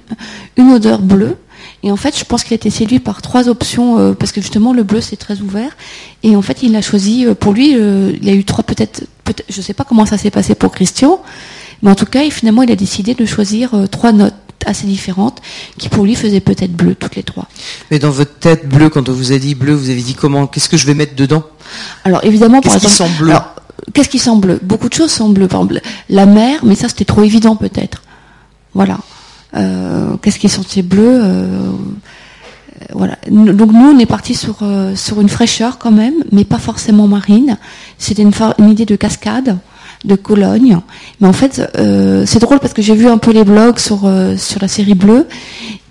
odeur 0.57 0.99
bleue. 0.99 1.37
Et 1.83 1.91
en 1.91 1.95
fait, 1.95 2.17
je 2.17 2.25
pense 2.25 2.43
qu'il 2.43 2.53
a 2.53 2.55
été 2.55 2.69
séduit 2.69 2.99
par 2.99 3.21
trois 3.21 3.47
options 3.47 4.13
parce 4.15 4.31
que 4.31 4.41
justement 4.41 4.73
le 4.73 4.83
bleu 4.83 5.01
c'est 5.01 5.15
très 5.15 5.39
ouvert. 5.39 5.71
Et 6.23 6.35
en 6.35 6.41
fait, 6.41 6.63
il 6.63 6.75
a 6.75 6.81
choisi 6.81 7.25
pour 7.39 7.53
lui, 7.53 7.75
euh, 7.75 8.11
il 8.21 8.27
a 8.29 8.33
eu 8.33 8.43
trois 8.43 8.63
peut-être, 8.63 9.03
je 9.49 9.61
sais 9.61 9.73
pas 9.73 9.83
comment 9.83 10.05
ça 10.05 10.17
s'est 10.17 10.31
passé 10.31 10.55
pour 10.55 10.71
Christian, 10.71 11.21
mais 11.81 11.91
en 11.91 11.95
tout 11.95 12.05
cas, 12.05 12.29
finalement, 12.29 12.63
il 12.63 12.71
a 12.71 12.75
décidé 12.75 13.13
de 13.13 13.25
choisir 13.25 13.73
euh, 13.73 13.87
trois 13.87 14.11
notes 14.11 14.33
assez 14.65 14.85
différentes 14.85 15.41
qui 15.77 15.87
pour 15.89 16.03
lui 16.03 16.15
faisaient 16.15 16.41
peut-être 16.41 16.73
bleu 16.73 16.95
toutes 16.95 17.15
les 17.15 17.23
trois. 17.23 17.47
Mais 17.91 17.99
dans 17.99 18.09
votre 18.09 18.37
tête 18.39 18.67
bleu, 18.67 18.89
quand 18.89 19.07
on 19.07 19.13
vous 19.13 19.31
a 19.31 19.37
dit 19.37 19.55
bleu, 19.55 19.73
vous 19.73 19.89
avez 19.89 20.01
dit 20.01 20.15
comment 20.15 20.47
Qu'est-ce 20.47 20.69
que 20.69 20.77
je 20.77 20.85
vais 20.85 20.93
mettre 20.93 21.15
dedans? 21.15 21.43
Alors 22.03 22.23
évidemment, 22.23 22.61
par 22.61 22.75
exemple, 22.75 22.91
qui 22.91 22.97
sent 22.97 23.09
bleu? 23.19 23.29
alors, 23.31 23.55
qu'est-ce 23.93 24.09
qui 24.09 24.19
sent 24.19 24.35
bleu? 24.35 24.59
Beaucoup 24.61 24.89
de 24.89 24.93
choses 24.93 25.11
sont 25.11 25.29
bleues. 25.29 25.47
Par 25.47 25.61
exemple, 25.61 25.81
la 26.09 26.25
mer, 26.25 26.65
mais 26.65 26.75
ça 26.75 26.89
c'était 26.89 27.05
trop 27.05 27.23
évident 27.23 27.55
peut-être. 27.55 28.01
Voilà. 28.73 28.97
Euh, 29.55 30.17
qu'est-ce 30.21 30.39
qui 30.39 30.49
sentait 30.49 30.81
bleu? 30.81 31.21
Euh, 31.23 31.71
Donc 32.95 33.71
nous, 33.73 33.91
on 33.93 33.99
est 33.99 34.05
parti 34.05 34.35
sur 34.35 34.57
euh, 34.61 34.95
sur 34.95 35.21
une 35.21 35.29
fraîcheur 35.29 35.77
quand 35.77 35.91
même, 35.91 36.15
mais 36.31 36.43
pas 36.43 36.57
forcément 36.57 37.07
marine. 37.07 37.57
C'était 37.97 38.21
une, 38.21 38.31
une, 38.57 38.69
idée 38.69 38.85
de 38.85 38.95
cascade, 38.95 39.57
de 40.05 40.15
Cologne. 40.15 40.79
Mais 41.19 41.27
en 41.27 41.33
fait, 41.33 41.61
euh, 41.77 42.23
c'est 42.25 42.39
drôle 42.39 42.59
parce 42.59 42.73
que 42.73 42.81
j'ai 42.81 42.95
vu 42.95 43.07
un 43.07 43.17
peu 43.17 43.31
les 43.31 43.43
blogs 43.43 43.79
sur 43.79 44.05
euh, 44.05 44.37
sur 44.37 44.61
la 44.61 44.67
série 44.67 44.95
bleue, 44.95 45.27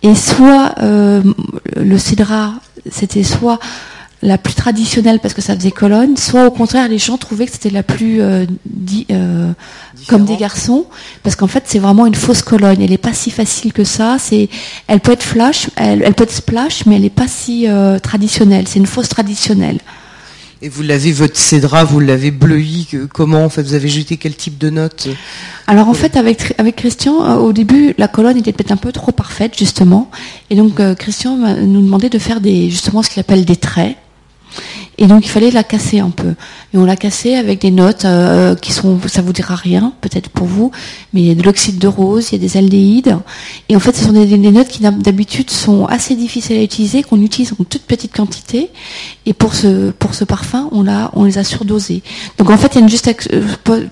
et 0.02 0.14
soit 0.14 0.74
le 0.80 1.98
cédra, 1.98 2.54
c'était 2.90 3.24
soit 3.24 3.58
la 4.22 4.36
plus 4.36 4.54
traditionnelle 4.54 5.20
parce 5.20 5.34
que 5.34 5.40
ça 5.40 5.54
faisait 5.54 5.70
colonne, 5.70 6.16
soit 6.16 6.46
au 6.46 6.50
contraire 6.50 6.88
les 6.88 6.98
gens 6.98 7.18
trouvaient 7.18 7.46
que 7.46 7.52
c'était 7.52 7.70
la 7.70 7.84
plus 7.84 8.20
euh, 8.20 8.46
euh, 9.10 9.52
comme 10.08 10.24
des 10.24 10.36
garçons, 10.36 10.86
parce 11.22 11.36
qu'en 11.36 11.46
fait 11.46 11.64
c'est 11.66 11.78
vraiment 11.78 12.06
une 12.06 12.14
fausse 12.14 12.42
colonne. 12.42 12.80
Elle 12.80 12.90
n'est 12.90 12.98
pas 12.98 13.12
si 13.12 13.30
facile 13.30 13.72
que 13.72 13.84
ça. 13.84 14.16
C'est, 14.18 14.48
elle 14.86 15.00
peut 15.00 15.12
être 15.12 15.22
flash, 15.22 15.70
elle, 15.76 16.02
elle 16.02 16.14
peut 16.14 16.24
être 16.24 16.32
splash, 16.32 16.86
mais 16.86 16.96
elle 16.96 17.02
n'est 17.02 17.10
pas 17.10 17.28
si 17.28 17.68
euh, 17.68 17.98
traditionnelle. 17.98 18.66
C'est 18.66 18.78
une 18.78 18.86
fausse 18.86 19.08
traditionnelle. 19.08 19.78
Et 20.60 20.68
vous 20.68 20.82
l'avez 20.82 21.12
votre 21.12 21.36
cédra, 21.36 21.84
vous 21.84 22.00
l'avez 22.00 22.32
bleui. 22.32 22.88
Comment 23.14 23.44
en 23.44 23.48
fait 23.48 23.62
vous 23.62 23.74
avez 23.74 23.88
jeté 23.88 24.16
quel 24.16 24.34
type 24.34 24.58
de 24.58 24.70
notes 24.70 25.06
Alors 25.68 25.88
en 25.88 25.94
fait 25.94 26.16
avec 26.16 26.54
avec 26.58 26.74
Christian 26.74 27.36
au 27.36 27.52
début 27.52 27.94
la 27.96 28.08
colonne 28.08 28.36
était 28.36 28.50
peut-être 28.50 28.72
un 28.72 28.76
peu 28.76 28.90
trop 28.90 29.12
parfaite 29.12 29.56
justement, 29.56 30.10
et 30.50 30.56
donc 30.56 30.80
Christian 30.96 31.36
nous 31.36 31.80
demandait 31.82 32.08
de 32.08 32.18
faire 32.18 32.40
des 32.40 32.70
justement 32.70 33.04
ce 33.04 33.10
qu'il 33.10 33.20
appelle 33.20 33.44
des 33.44 33.54
traits. 33.54 33.96
Et 34.98 35.06
donc 35.06 35.24
il 35.24 35.28
fallait 35.28 35.50
la 35.50 35.62
casser 35.62 36.00
un 36.00 36.10
peu. 36.10 36.34
Et 36.74 36.76
on 36.76 36.84
l'a 36.84 36.96
cassée 36.96 37.36
avec 37.36 37.60
des 37.60 37.70
notes 37.70 38.04
euh, 38.04 38.54
qui 38.56 38.72
sont, 38.72 38.98
ça 39.06 39.22
vous 39.22 39.32
dira 39.32 39.54
rien, 39.54 39.92
peut-être 40.00 40.28
pour 40.28 40.46
vous, 40.46 40.72
mais 41.12 41.20
il 41.20 41.26
y 41.26 41.30
a 41.30 41.34
de 41.34 41.42
l'oxyde 41.42 41.78
de 41.78 41.86
rose, 41.86 42.28
il 42.30 42.42
y 42.42 42.44
a 42.44 42.48
des 42.48 42.56
aldéhydes. 42.56 43.16
Et 43.68 43.76
en 43.76 43.80
fait, 43.80 43.96
ce 43.96 44.04
sont 44.04 44.12
des, 44.12 44.36
notes 44.38 44.68
qui 44.68 44.80
d'habitude 44.80 45.50
sont 45.50 45.86
assez 45.86 46.16
difficiles 46.16 46.58
à 46.58 46.62
utiliser, 46.62 47.02
qu'on 47.02 47.22
utilise 47.22 47.52
en 47.52 47.64
toute 47.64 47.82
petite 47.82 48.14
quantité. 48.14 48.70
Et 49.24 49.32
pour 49.32 49.54
ce, 49.54 49.90
pour 49.92 50.14
ce 50.14 50.24
parfum, 50.24 50.68
on, 50.72 51.24
les 51.24 51.38
a 51.38 51.44
surdosées. 51.44 52.02
Donc 52.38 52.50
en 52.50 52.56
fait, 52.56 52.74
il 52.74 52.74
y 52.76 52.78
a 52.78 52.80
une 52.80 52.88
juste 52.88 53.08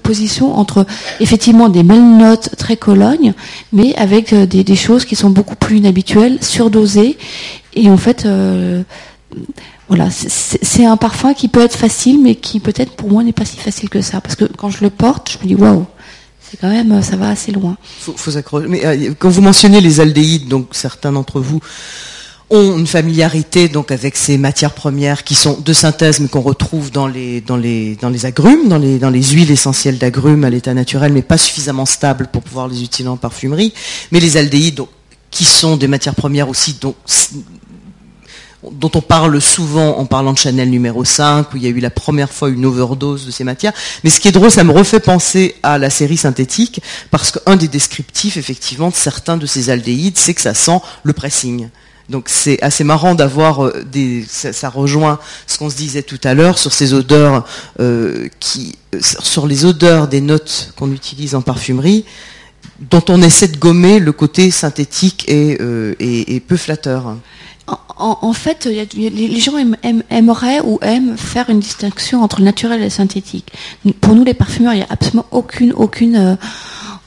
position 0.03 0.59
entre 0.59 0.87
effectivement 1.21 1.69
des 1.69 1.85
belles 1.85 2.17
notes 2.19 2.51
très 2.59 2.77
colognes, 2.77 3.33
mais 3.73 3.95
avec 3.95 4.35
des, 4.35 4.65
des 4.65 4.77
choses 4.77 5.05
qui 5.05 5.15
sont 5.15 5.31
beaucoup 5.31 5.57
plus 5.57 5.79
inhabituelles, 5.79 6.39
surdosées. 6.41 7.17
Et 7.75 7.91
en 7.91 7.97
fait, 7.97 8.25
euh, 8.27 8.83
voilà, 9.89 10.09
c'est 10.11 10.85
un 10.85 10.97
parfum 10.97 11.33
qui 11.33 11.47
peut 11.47 11.61
être 11.61 11.77
facile, 11.77 12.21
mais 12.21 12.35
qui 12.35 12.59
peut-être 12.59 12.93
pour 12.93 13.09
moi 13.09 13.23
n'est 13.23 13.33
pas 13.33 13.45
si 13.45 13.57
facile 13.57 13.89
que 13.89 14.01
ça. 14.01 14.21
Parce 14.21 14.35
que 14.35 14.45
quand 14.45 14.69
je 14.69 14.83
le 14.83 14.91
porte, 14.91 15.31
je 15.31 15.39
me 15.39 15.45
dis 15.47 15.55
waouh, 15.55 15.87
c'est 16.41 16.57
quand 16.57 16.69
même, 16.69 17.03
ça 17.03 17.17
va 17.17 17.31
assez 17.31 17.53
loin. 17.53 17.77
Mais 18.69 18.85
euh, 18.85 19.15
quand 19.17 19.29
vous 19.29 19.43
mentionnez 19.43 19.81
les 19.81 20.01
aldéhydes, 20.01 20.49
donc 20.49 20.69
certains 20.73 21.13
d'entre 21.13 21.41
vous 21.41 21.61
ont 22.51 22.79
une 22.79 22.87
familiarité 22.87 23.69
donc 23.69 23.91
avec 23.91 24.17
ces 24.17 24.39
matières 24.39 24.73
premières 24.73 25.25
qui 25.25 25.35
sont 25.35 25.59
de 25.59 25.73
synthèse 25.73 26.21
mais 26.21 26.29
qu'on 26.29 26.43
retrouve 26.43 26.93
dans 26.93 27.09
les 27.09 27.41
dans 27.41 27.57
les 27.57 27.97
agrumes, 28.25 28.69
dans 28.69 28.79
les 28.79 29.23
huiles 29.23 29.51
essentielles 29.51 29.99
d'agrumes 29.99 30.45
à 30.45 30.51
l'état 30.51 30.75
naturel, 30.75 31.13
mais 31.13 31.23
pas 31.23 31.39
suffisamment 31.39 31.87
stables 31.87 32.29
pour 32.33 32.43
pouvoir 32.43 32.67
les 32.67 32.83
utiliser 32.83 33.09
en 33.09 33.17
parfumerie. 33.17 33.73
Mais 34.11 34.19
les 34.19 34.37
aldéhydes, 34.37 34.77
donc, 34.77 34.89
qui 35.31 35.45
sont 35.45 35.77
des 35.77 35.89
matières 35.89 36.15
premières 36.15 36.49
aussi 36.49 36.77
dont 36.81 36.95
dont 38.73 38.91
on 38.95 39.01
parle 39.01 39.41
souvent 39.41 39.99
en 39.99 40.07
parlant 40.07 40.33
de 40.33 40.39
Chanel 40.39 40.71
numéro 40.71 41.05
5, 41.05 41.53
où 41.53 41.57
il 41.57 41.63
y 41.63 41.67
a 41.67 41.71
eu 41.71 41.81
la 41.81 41.91
première 41.91 42.33
fois 42.33 42.49
une 42.49 42.67
overdose 42.67 43.27
de 43.27 43.31
ces 43.31 43.45
matières. 43.45 43.73
Mais 44.05 44.11
ce 44.11 44.21
qui 44.21 44.29
est 44.29 44.33
drôle, 44.33 44.51
ça 44.51 44.65
me 44.65 44.73
refait 44.73 45.01
penser 45.01 45.55
à 45.63 45.79
la 45.79 45.91
série 45.91 46.17
synthétique, 46.17 46.83
parce 47.11 47.31
qu'un 47.31 47.57
des 47.57 47.69
descriptifs, 47.69 48.37
effectivement, 48.37 48.91
de 48.91 48.95
certains 48.95 49.37
de 49.37 49.47
ces 49.47 49.71
aldéhydes, 49.71 50.19
c'est 50.19 50.35
que 50.35 50.41
ça 50.41 50.55
sent 50.55 50.81
le 51.03 51.13
pressing. 51.13 51.69
Donc 52.09 52.27
c'est 52.29 52.63
assez 52.63 52.85
marrant 52.85 53.15
d'avoir 53.15 53.65
euh, 53.65 53.85
des. 53.85 54.25
Ça, 54.29 54.69
rejoint 54.69 55.19
ce 55.47 55.59
qu'on 55.59 55.71
se 55.71 55.77
disait 55.77 56.03
tout 56.03 56.21
à 56.23 56.35
l'heure 56.35 56.59
sur 56.59 56.73
ces 56.73 56.95
odeurs 56.95 57.45
euh, 57.81 58.29
qui, 58.39 58.79
euh, 58.95 58.99
sur 59.01 59.47
les 59.47 59.65
odeurs 59.65 60.07
des 60.07 60.21
notes 60.21 60.73
qu'on 60.77 60.93
utilise 60.93 61.35
en 61.35 61.43
parfumerie, 61.43 62.05
dont 62.79 63.03
on 63.09 63.23
essaie 63.23 63.49
de 63.49 63.57
gommer 63.57 63.99
le 63.99 64.13
côté 64.13 64.51
synthétique 64.51 65.25
et, 65.29 65.59
et 65.99 66.41
peu 66.41 66.57
flatteur. 66.57 67.17
En, 67.99 68.33
fait, 68.35 68.67
les 68.67 69.41
gens 69.41 69.55
aimeraient 70.11 70.61
ou 70.61 70.79
aiment 70.83 71.17
faire 71.17 71.49
une 71.49 71.61
distinction 71.61 72.23
entre 72.23 72.41
le 72.41 72.45
naturel 72.45 72.81
et 72.81 72.85
le 72.85 72.91
synthétique. 72.91 73.51
Pour 74.01 74.15
nous, 74.15 74.23
les 74.23 74.35
parfumeurs, 74.35 74.75
il 74.75 74.79
n'y 74.79 74.83
a 74.83 74.87
absolument 74.91 75.25
euh, 75.33 76.37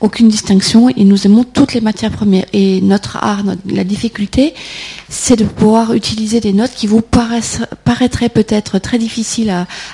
aucune 0.02 0.28
distinction 0.30 0.90
et 0.90 1.04
nous 1.04 1.28
aimons 1.28 1.44
toutes 1.44 1.74
les 1.74 1.82
matières 1.82 2.12
premières. 2.12 2.46
Et 2.54 2.82
notre 2.82 3.18
art, 3.18 3.44
la 3.68 3.84
difficulté, 3.84 4.54
c'est 5.10 5.36
de 5.36 5.46
pouvoir 5.46 5.94
utiliser 5.94 6.40
des 6.40 6.54
notes 6.54 6.72
qui 6.76 6.88
vous 6.88 7.02
paraîtraient 7.02 8.30
peut-être 8.30 8.80
très 8.80 8.98
difficiles 8.98 9.50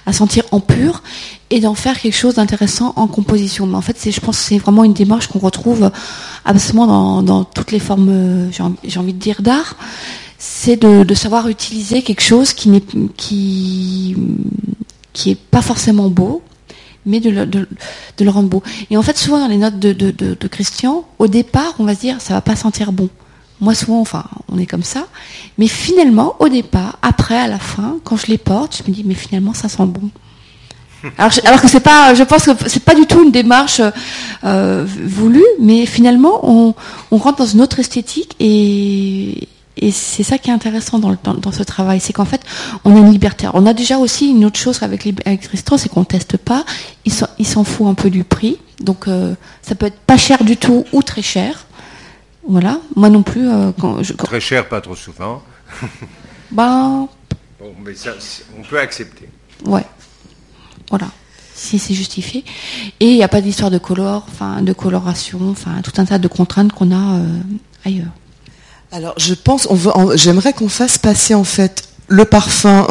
à, 0.06 0.14
sentir 0.14 0.46
en 0.52 0.62
pur 0.62 1.04
et 1.50 1.60
d'en 1.60 1.76
faire 1.76 2.00
quelque 2.00 2.16
chose 2.16 2.36
d'intéressant 2.36 2.94
en 2.96 3.08
composition. 3.08 3.68
Mais 3.68 3.76
en 3.76 3.82
fait, 3.82 3.98
je 4.10 4.20
pense 4.20 4.38
que 4.38 4.44
c'est 4.44 4.58
vraiment 4.58 4.84
une 4.84 4.94
démarche 4.94 5.28
qu'on 5.28 5.40
retrouve 5.40 5.92
absolument 6.46 6.88
dans, 6.88 7.22
dans 7.22 7.44
toutes 7.44 7.72
les 7.72 7.80
formes, 7.80 8.10
euh, 8.10 8.50
j'ai 8.84 9.00
envie 9.00 9.14
de 9.14 9.20
dire, 9.20 9.42
d'art 9.42 9.76
c'est 10.38 10.76
de, 10.78 11.14
savoir 11.14 11.48
utiliser 11.48 12.02
quelque 12.02 12.22
chose 12.22 12.54
qui 12.54 12.70
n'est 12.70 12.84
qui 13.18 14.16
qui 15.14 15.32
est 15.32 15.40
pas 15.40 15.62
forcément 15.62 16.10
beau, 16.10 16.42
mais 17.06 17.20
de 17.20 17.30
le, 17.30 17.46
de, 17.46 17.68
le, 18.20 18.30
rendre 18.30 18.50
beau. 18.50 18.62
Et 18.90 18.98
en 18.98 19.02
fait, 19.02 19.18
souvent 19.18 19.40
dans 19.40 19.48
les 19.48 19.58
notes 19.58 19.80
de, 19.80 19.94
de, 19.94 20.48
Christian, 20.48 21.06
au 21.20 21.28
départ, 21.28 21.74
on 21.80 21.86
va 21.86 21.96
se 21.96 22.02
dire 22.02 22.20
ça 22.20 22.34
va 22.34 22.42
pas 22.42 22.56
sentir 22.56 22.92
bon. 22.92 23.10
Moi, 23.62 23.74
souvent, 23.74 24.02
enfin, 24.02 24.26
on 24.52 24.58
est 24.58 24.66
comme 24.66 24.84
ça. 24.84 25.08
Mais 25.58 25.68
finalement, 25.68 26.36
au 26.40 26.50
départ, 26.50 27.00
après, 27.02 27.38
à 27.38 27.48
la 27.48 27.60
fin, 27.60 27.98
quand 28.04 28.18
je 28.18 28.28
les 28.28 28.38
porte, 28.38 28.78
je 28.78 28.90
me 28.90 28.94
dis 28.94 29.06
mais 29.06 29.14
finalement, 29.14 29.54
ça 29.54 29.70
sent 29.70 29.86
bon. 29.86 30.10
Alors, 31.18 31.32
alors, 31.46 31.62
que 31.62 31.68
c'est 31.70 31.80
pas, 31.80 32.14
je 32.16 32.24
pense 32.24 32.44
que 32.46 32.52
c'est 32.68 32.84
pas 32.84 32.96
du 32.96 33.06
tout 33.06 33.24
une 33.24 33.32
démarche 33.32 33.80
euh, 34.44 34.86
voulue, 34.86 35.46
mais 35.60 35.86
finalement, 35.86 36.40
on, 36.44 36.74
on 37.12 37.18
rentre 37.18 37.38
dans 37.38 37.46
une 37.46 37.62
autre 37.62 37.80
esthétique 37.80 38.36
et, 38.40 39.48
et 39.78 39.92
c'est 39.92 40.24
ça 40.24 40.38
qui 40.38 40.50
est 40.50 40.54
intéressant 40.54 41.00
dans, 41.00 41.16
dans, 41.16 41.52
ce 41.52 41.64
travail, 41.64 42.00
c'est 42.00 42.14
qu'en 42.14 42.26
fait, 42.26 42.42
on 42.86 42.96
est 42.96 43.00
une 43.00 43.12
libertaire. 43.12 43.52
On 43.56 43.66
a 43.66 43.74
déjà 43.74 43.98
aussi 43.98 44.30
une 44.30 44.46
autre 44.46 44.60
chose 44.60 44.82
avec, 44.84 45.04
les, 45.04 45.14
avec 45.26 45.50
c'est 45.54 45.90
qu'on 45.90 46.06
teste 46.06 46.38
pas. 46.38 46.66
Il 47.06 47.46
s'en 47.46 47.64
fout 47.64 47.88
un 47.88 47.94
peu 47.94 48.10
du 48.10 48.24
prix. 48.24 48.58
Donc, 48.80 49.08
euh, 49.08 49.36
ça 49.62 49.76
peut 49.76 49.88
être 49.88 50.00
pas 50.00 50.18
cher 50.18 50.44
du 50.44 50.56
tout 50.56 50.86
ou 50.94 51.04
très 51.04 51.22
cher. 51.22 51.66
Voilà. 52.48 52.80
Moi 52.96 53.10
non 53.10 53.24
plus. 53.24 53.50
Euh, 53.50 53.72
quand 53.80 54.02
je, 54.02 54.14
Très 54.14 54.40
cher, 54.40 54.70
pas 54.70 54.80
trop 54.80 54.96
souvent. 54.96 55.44
ben. 56.52 57.08
Bon, 57.60 57.74
mais 57.84 57.96
ça, 57.96 58.12
on 58.58 58.62
peut 58.64 58.80
accepter. 58.80 59.28
Ouais. 59.66 59.86
Voilà. 60.90 61.08
Si 61.54 61.80
c'est 61.80 61.94
justifié. 61.94 62.46
Et 63.00 63.08
il 63.08 63.16
n'y 63.16 63.24
a 63.24 63.28
pas 63.28 63.42
d'histoire 63.42 63.72
de 63.72 63.78
color, 63.78 64.26
enfin, 64.30 64.62
de 64.62 64.74
coloration, 64.74 65.40
enfin, 65.50 65.82
tout 65.84 65.94
un 65.98 66.06
tas 66.06 66.20
de 66.20 66.28
contraintes 66.28 66.72
qu'on 66.74 66.92
a 66.92 67.18
euh, 67.18 67.40
ailleurs. 67.86 68.12
Alors, 68.92 69.14
je 69.18 69.34
pense, 69.34 69.68
j'aimerais 70.16 70.54
qu'on 70.54 70.70
fasse 70.70 70.98
passer 70.98 71.34
en 71.34 71.44
fait 71.44 71.86
le 72.08 72.26
parfum, 72.26 72.88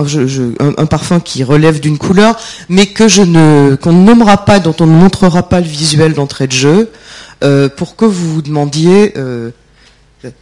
un, 0.59 0.87
parfum 0.87 1.21
qui 1.21 1.45
relève 1.45 1.81
d'une 1.81 1.99
couleur, 1.99 2.37
mais 2.69 2.87
que 2.87 3.09
je 3.09 3.23
ne, 3.23 3.77
qu'on 3.77 3.93
ne 3.93 4.05
nommera 4.05 4.45
pas, 4.45 4.59
dont 4.59 4.75
on 4.81 4.87
ne 4.87 4.93
montrera 4.93 5.49
pas 5.49 5.61
le 5.61 5.67
visuel 5.67 6.15
d'entrée 6.15 6.47
de 6.47 6.53
jeu, 6.53 6.91
euh, 7.43 7.69
pour 7.69 7.97
que 7.97 8.05
vous 8.05 8.35
vous 8.35 8.43
demandiez. 8.43 9.15
Euh, 9.17 9.51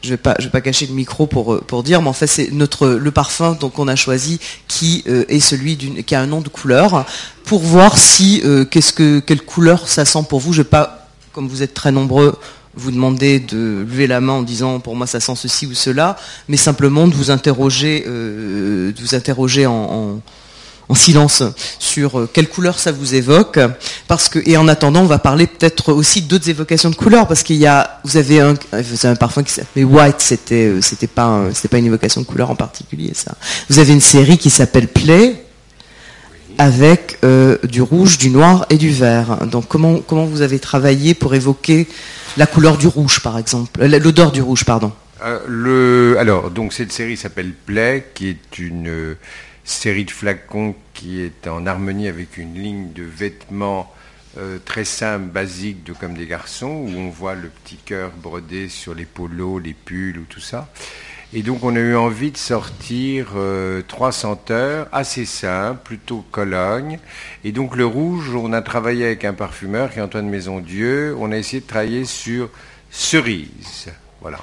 je 0.02 0.10
vais 0.10 0.16
pas, 0.16 0.36
je 0.38 0.44
vais 0.44 0.50
pas 0.50 0.60
cacher 0.60 0.86
le 0.86 0.94
micro 0.94 1.26
pour 1.26 1.58
pour 1.64 1.82
dire, 1.82 2.02
mais 2.02 2.08
en 2.08 2.12
fait 2.12 2.28
c'est 2.28 2.52
notre 2.52 2.86
le 2.86 3.10
parfum 3.10 3.58
donc 3.60 3.80
on 3.80 3.88
a 3.88 3.96
choisi 3.96 4.38
qui 4.68 5.02
euh, 5.08 5.24
est 5.28 5.40
celui 5.40 5.74
d'une 5.74 6.04
qui 6.04 6.14
a 6.14 6.20
un 6.20 6.28
nom 6.28 6.40
de 6.40 6.48
couleur 6.48 7.04
pour 7.44 7.62
voir 7.62 7.98
si 7.98 8.44
qu'est-ce 8.70 8.92
que 8.92 9.18
quelle 9.18 9.42
couleur 9.42 9.88
ça 9.88 10.04
sent 10.04 10.24
pour 10.28 10.38
vous. 10.38 10.52
Je 10.52 10.62
vais 10.62 10.68
pas, 10.68 11.08
comme 11.32 11.48
vous 11.48 11.64
êtes 11.64 11.74
très 11.74 11.90
nombreux, 11.90 12.38
vous 12.74 12.90
demander 12.90 13.38
de 13.38 13.84
lever 13.86 14.06
la 14.06 14.20
main 14.20 14.34
en 14.34 14.42
disant 14.42 14.80
pour 14.80 14.96
moi 14.96 15.06
ça 15.06 15.20
sent 15.20 15.34
ceci 15.36 15.66
ou 15.66 15.74
cela, 15.74 16.16
mais 16.48 16.56
simplement 16.56 17.06
de 17.06 17.14
vous 17.14 17.30
interroger, 17.30 18.04
euh, 18.06 18.92
de 18.92 19.00
vous 19.00 19.14
interroger 19.14 19.66
en, 19.66 20.20
silence 20.94 21.42
sur 21.78 22.18
euh, 22.18 22.30
quelle 22.30 22.50
couleur 22.50 22.78
ça 22.78 22.92
vous 22.92 23.14
évoque, 23.14 23.58
parce 24.08 24.28
que 24.28 24.38
et 24.44 24.58
en 24.58 24.68
attendant 24.68 25.00
on 25.00 25.06
va 25.06 25.18
parler 25.18 25.46
peut-être 25.46 25.90
aussi 25.90 26.20
d'autres 26.20 26.50
évocations 26.50 26.90
de 26.90 26.94
couleurs, 26.94 27.26
parce 27.26 27.42
qu'il 27.42 27.56
y 27.56 27.66
a 27.66 27.98
vous 28.04 28.18
avez 28.18 28.40
un, 28.40 28.52
vous 28.52 29.06
avez 29.06 29.08
un 29.08 29.16
parfum 29.16 29.42
qui 29.42 29.52
s'appelle 29.52 29.86
White, 29.86 30.16
c'était 30.18 30.66
euh, 30.66 30.82
c'était 30.82 31.06
pas 31.06 31.44
c'était 31.54 31.68
pas 31.68 31.78
une 31.78 31.86
évocation 31.86 32.20
de 32.20 32.26
couleur 32.26 32.50
en 32.50 32.56
particulier 32.56 33.12
ça. 33.14 33.34
Vous 33.70 33.78
avez 33.78 33.90
une 33.90 34.02
série 34.02 34.36
qui 34.36 34.50
s'appelle 34.50 34.86
Play 34.86 35.46
avec 36.58 37.18
du 37.62 37.80
rouge, 37.80 38.18
du 38.18 38.28
noir 38.28 38.66
et 38.68 38.76
du 38.76 38.90
vert. 38.90 39.46
Donc 39.46 39.68
comment 39.68 40.00
comment 40.06 40.26
vous 40.26 40.42
avez 40.42 40.58
travaillé 40.58 41.14
pour 41.14 41.34
évoquer 41.34 41.88
la 42.36 42.46
couleur 42.46 42.78
du 42.78 42.86
rouge, 42.86 43.20
par 43.20 43.38
exemple, 43.38 43.82
euh, 43.82 43.98
l'odeur 43.98 44.32
du 44.32 44.40
rouge, 44.40 44.64
pardon. 44.64 44.92
Euh, 45.22 45.40
le, 45.46 46.16
alors, 46.18 46.50
donc 46.50 46.72
cette 46.72 46.92
série 46.92 47.16
s'appelle 47.16 47.52
Play, 47.52 48.06
qui 48.14 48.28
est 48.28 48.58
une 48.58 48.88
euh, 48.88 49.18
série 49.64 50.04
de 50.04 50.10
flacons 50.10 50.74
qui 50.94 51.20
est 51.20 51.46
en 51.46 51.66
harmonie 51.66 52.08
avec 52.08 52.38
une 52.38 52.54
ligne 52.54 52.92
de 52.92 53.02
vêtements 53.02 53.92
très 54.64 54.86
simple, 54.86 55.26
basique, 55.26 55.84
de 55.84 55.92
comme 55.92 56.14
des 56.14 56.24
garçons, 56.24 56.86
où 56.88 56.90
on 56.96 57.10
voit 57.10 57.34
le 57.34 57.48
petit 57.48 57.76
cœur 57.76 58.12
brodé 58.16 58.70
sur 58.70 58.94
les 58.94 59.04
polos, 59.04 59.62
les 59.62 59.74
pulls 59.74 60.16
ou 60.16 60.24
tout 60.26 60.40
ça. 60.40 60.72
Et 61.34 61.42
donc 61.42 61.64
on 61.64 61.74
a 61.74 61.78
eu 61.78 61.96
envie 61.96 62.30
de 62.30 62.36
sortir 62.36 63.28
euh, 63.36 63.80
trois 63.88 64.12
senteurs 64.12 64.86
assez 64.92 65.24
simples, 65.24 65.80
plutôt 65.82 66.24
Cologne. 66.30 66.98
Et 67.42 67.52
donc 67.52 67.74
le 67.74 67.86
rouge, 67.86 68.34
on 68.34 68.52
a 68.52 68.60
travaillé 68.60 69.06
avec 69.06 69.24
un 69.24 69.32
parfumeur 69.32 69.90
qui 69.90 69.98
est 69.98 70.02
Antoine 70.02 70.28
Maison-Dieu. 70.28 71.16
On 71.18 71.32
a 71.32 71.38
essayé 71.38 71.60
de 71.60 71.66
travailler 71.66 72.04
sur 72.04 72.50
cerise. 72.90 73.88
Voilà. 74.20 74.38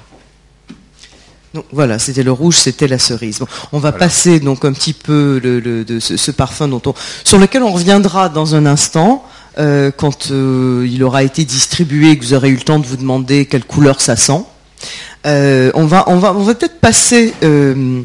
Donc 1.54 1.64
voilà, 1.72 1.98
c'était 1.98 2.22
le 2.22 2.32
rouge, 2.32 2.56
c'était 2.56 2.88
la 2.88 2.98
cerise. 2.98 3.40
on 3.72 3.78
va 3.78 3.92
passer 3.92 4.38
donc 4.40 4.64
un 4.64 4.72
petit 4.72 4.92
peu 4.92 5.40
de 5.40 5.98
ce, 5.98 6.30
parfum 6.30 6.68
dont 6.68 6.82
on, 6.86 6.94
sur 7.24 7.38
lequel 7.38 7.62
on 7.62 7.72
reviendra 7.72 8.28
dans 8.28 8.54
un 8.54 8.66
instant. 8.66 9.24
Euh, 9.58 9.90
quand 9.90 10.30
euh, 10.30 10.86
il 10.88 11.02
aura 11.02 11.24
été 11.24 11.44
distribué, 11.44 12.16
que 12.16 12.24
vous 12.24 12.34
aurez 12.34 12.50
eu 12.50 12.54
le 12.54 12.62
temps 12.62 12.78
de 12.78 12.86
vous 12.86 12.96
demander 12.96 13.46
quelle 13.46 13.64
couleur 13.64 14.00
ça 14.00 14.14
sent. 14.14 14.44
Euh, 15.26 15.70
on 15.74 15.84
va, 15.84 16.04
on 16.08 16.16
va, 16.18 16.32
on 16.34 16.42
va 16.42 16.54
peut-être 16.54 16.80
passer 16.80 17.34
euh, 17.42 18.00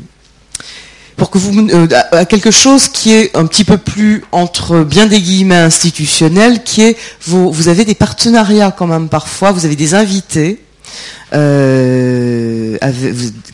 pour 1.16 1.30
que 1.30 1.38
vous 1.38 1.70
euh, 1.70 1.88
à 2.12 2.26
quelque 2.26 2.52
chose 2.52 2.90
qui 2.90 3.14
est 3.14 3.36
un 3.38 3.46
petit 3.46 3.64
peu 3.64 3.78
plus 3.78 4.26
entre 4.34 4.84
bien 4.84 5.06
des 5.06 5.22
guillemets 5.22 5.56
institutionnels, 5.56 6.64
qui 6.64 6.82
est 6.82 6.98
vous, 7.26 7.52
vous 7.52 7.70
avez 7.70 7.86
des 7.86 7.96
partenariats 7.96 8.72
quand 8.72 8.88
même 8.88 9.08
parfois, 9.08 9.52
vous 9.52 9.66
avez 9.66 9.78
des 9.78 9.94
invités. 9.94 10.60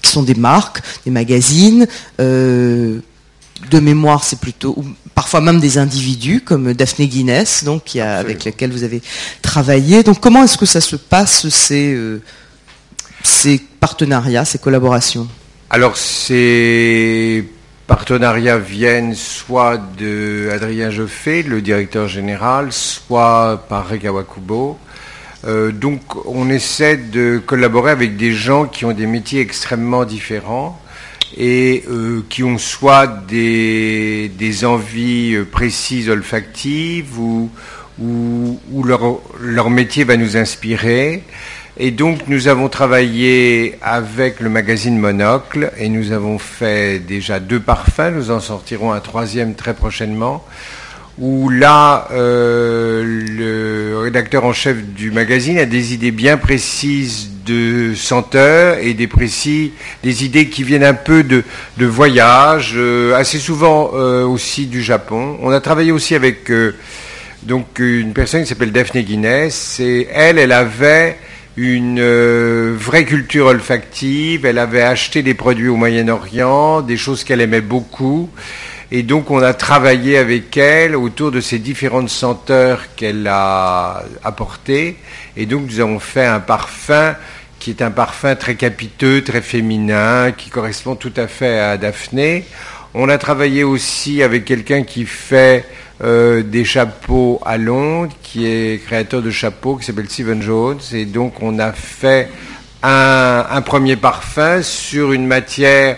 qui 0.02 0.10
sont 0.12 0.24
des 0.24 0.36
marques, 0.36 0.82
des 1.06 1.12
magazines, 1.12 1.88
de 2.18 3.02
mémoire, 3.80 4.24
c'est 4.24 4.40
plutôt, 4.40 4.84
parfois 5.16 5.40
même 5.40 5.60
des 5.60 5.78
individus 5.78 6.42
comme 6.42 6.74
Daphné 6.74 7.08
Guinness, 7.08 7.64
donc 7.64 7.84
qui 7.86 8.02
a, 8.02 8.18
avec 8.18 8.44
lesquels 8.44 8.72
vous 8.72 8.84
avez 8.84 9.02
travaillé. 9.42 10.04
Donc 10.04 10.20
comment 10.20 10.44
est-ce 10.44 10.58
que 10.58 10.66
ça 10.66 10.82
se 10.82 10.96
passe 10.96 11.48
ces 11.50 11.96
ces 13.24 13.60
partenariats, 13.80 14.46
ces 14.46 14.60
collaborations 14.60 15.28
Alors 15.70 15.98
ces 15.98 17.46
partenariats 17.88 18.58
viennent 18.58 19.16
soit 19.16 19.78
de 19.98 20.50
Adrien 20.52 20.92
Joffé, 20.92 21.44
le 21.44 21.62
directeur 21.62 22.08
général, 22.08 22.72
soit 22.72 23.66
par 23.68 23.90
Regawa 23.90 24.24
Kubo. 24.24 24.78
Euh, 25.46 25.72
donc 25.72 26.02
on 26.26 26.50
essaie 26.50 26.98
de 26.98 27.42
collaborer 27.44 27.92
avec 27.92 28.16
des 28.16 28.32
gens 28.32 28.66
qui 28.66 28.86
ont 28.86 28.92
des 28.92 29.08
métiers 29.08 29.42
extrêmement 29.42 30.06
différents 30.06 30.80
et 31.36 31.84
euh, 31.90 32.24
qui 32.30 32.44
ont 32.44 32.58
soit 32.58 33.08
des, 33.08 34.30
des 34.38 34.66
envies 34.66 35.34
euh, 35.36 35.46
précises 35.46 36.10
olfactives 36.10 37.18
ou, 37.20 37.50
ou, 38.00 38.60
ou 38.72 38.84
leur, 38.84 39.20
leur 39.40 39.70
métier 39.70 40.04
va 40.04 40.18
nous 40.18 40.38
inspirer. 40.38 41.24
Et 41.78 41.92
donc 41.92 42.28
nous 42.28 42.50
avons 42.50 42.68
travaillé 42.68 43.78
avec 43.82 44.42
le 44.42 44.50
magazine 44.50 44.98
Monocle 44.98 45.72
et 45.78 45.88
nous 45.88 46.12
avons 46.12 46.38
fait 46.38 47.00
déjà 47.00 47.40
deux 47.40 47.62
parfums, 47.62 48.12
nous 48.14 48.30
en 48.30 48.42
sortirons 48.42 48.92
un 48.92 49.00
troisième 49.00 49.56
très 49.56 49.74
prochainement, 49.74 50.44
où 51.18 51.50
là 51.50 52.10
euh, 52.12 53.04
le 53.06 54.00
rédacteur 54.00 54.44
en 54.44 54.52
chef 54.52 54.84
du 54.84 55.12
magazine 55.12 55.58
a 55.60 55.66
des 55.66 55.94
idées 55.94 56.12
bien 56.12 56.36
précises 56.36 57.30
de 57.46 57.96
senteurs 57.96 58.78
et 58.80 58.94
des 58.94 59.08
précis, 59.08 59.72
des 60.04 60.26
idées 60.26 60.50
qui 60.50 60.64
viennent 60.64 60.84
un 60.84 60.94
peu 60.94 61.24
de, 61.24 61.42
de 61.78 61.86
voyage, 61.86 62.74
euh, 62.76 63.16
assez 63.16 63.40
souvent 63.40 63.92
euh, 63.94 64.26
aussi 64.26 64.66
du 64.66 64.84
Japon. 64.84 65.38
On 65.42 65.52
a 65.52 65.62
travaillé 65.62 65.94
aussi 65.94 66.16
avec 66.16 66.52
donc 67.44 67.80
une 67.80 68.12
personne 68.12 68.42
qui 68.44 68.50
s'appelle 68.50 68.74
Daphne 68.74 69.04
Guinness 69.04 69.80
et 69.80 70.10
elle, 70.14 70.38
elle 70.38 70.52
avait 70.52 71.18
une 71.58 72.00
euh, 72.00 72.76
vraie 72.78 73.06
culture 73.06 73.48
olfactive. 73.48 74.46
Elle 74.46 74.58
avait 74.58 74.82
acheté 74.82 75.22
des 75.24 75.34
produits 75.34 75.68
au 75.68 75.76
Moyen-Orient, 75.76 76.82
des 76.82 76.98
choses 76.98 77.24
qu'elle 77.24 77.42
aimait 77.42 77.62
beaucoup. 77.62 78.30
Et 78.94 79.04
donc 79.04 79.32
on 79.32 79.42
a 79.42 79.54
travaillé 79.54 80.18
avec 80.18 80.58
elle 80.58 80.96
autour 80.96 81.32
de 81.32 81.40
ces 81.40 81.60
différentes 81.60 82.10
senteurs 82.10 82.94
qu'elle 82.96 83.28
a 83.28 84.04
apportées. 84.24 84.98
Et 85.38 85.46
donc 85.46 85.64
nous 85.70 85.80
avons 85.80 86.00
fait 86.00 86.26
un 86.26 86.42
parfum 86.42 87.16
qui 87.60 87.70
est 87.70 87.82
un 87.82 87.92
parfum 87.92 88.36
très 88.36 88.56
capiteux, 88.56 89.24
très 89.24 89.42
féminin, 89.42 90.32
qui 90.32 90.50
correspond 90.50 90.96
tout 90.96 91.14
à 91.16 91.28
fait 91.28 91.60
à 91.60 91.78
Daphné. 91.78 92.44
On 92.94 93.08
a 93.08 93.18
travaillé 93.18 93.64
aussi 93.64 94.24
avec 94.24 94.44
quelqu'un 94.44 94.84
qui 94.84 95.06
fait 95.06 95.64
euh, 96.04 96.42
des 96.42 96.66
chapeaux 96.66 97.40
à 97.46 97.58
Londres, 97.58 98.12
qui 98.24 98.48
est 98.48 98.84
créateur 98.84 99.22
de 99.22 99.30
chapeaux, 99.30 99.76
qui 99.76 99.86
s'appelle 99.86 100.10
Steven 100.10 100.42
Jones. 100.42 100.80
Et 100.94 101.06
donc 101.06 101.44
on 101.44 101.60
a 101.60 101.74
fait 101.74 102.30
un, 102.82 103.62
premier 103.62 103.98
parfum 103.98 104.64
sur 104.64 105.12
une 105.12 105.28
matière 105.28 105.98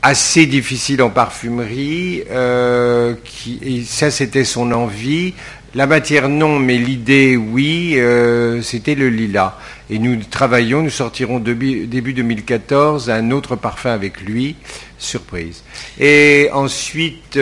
assez 0.00 0.46
difficile 0.46 1.02
en 1.02 1.10
parfumerie. 1.10 2.22
Euh, 2.30 3.14
qui, 3.24 3.84
ça, 3.84 4.10
c'était 4.10 4.44
son 4.44 4.72
envie. 4.72 5.34
La 5.74 5.86
matière, 5.86 6.30
non, 6.30 6.58
mais 6.58 6.78
l'idée, 6.78 7.36
oui, 7.36 7.96
euh, 7.96 8.62
c'était 8.62 8.94
le 8.94 9.10
lilas. 9.10 9.58
Et 9.90 9.98
nous 9.98 10.16
travaillons, 10.30 10.80
nous 10.80 10.88
sortirons 10.88 11.40
début, 11.40 11.86
début 11.86 12.14
2014 12.14 13.10
un 13.10 13.30
autre 13.32 13.56
parfum 13.56 13.90
avec 13.90 14.22
lui, 14.22 14.56
surprise. 14.96 15.62
Et 16.00 16.48
ensuite, 16.54 17.38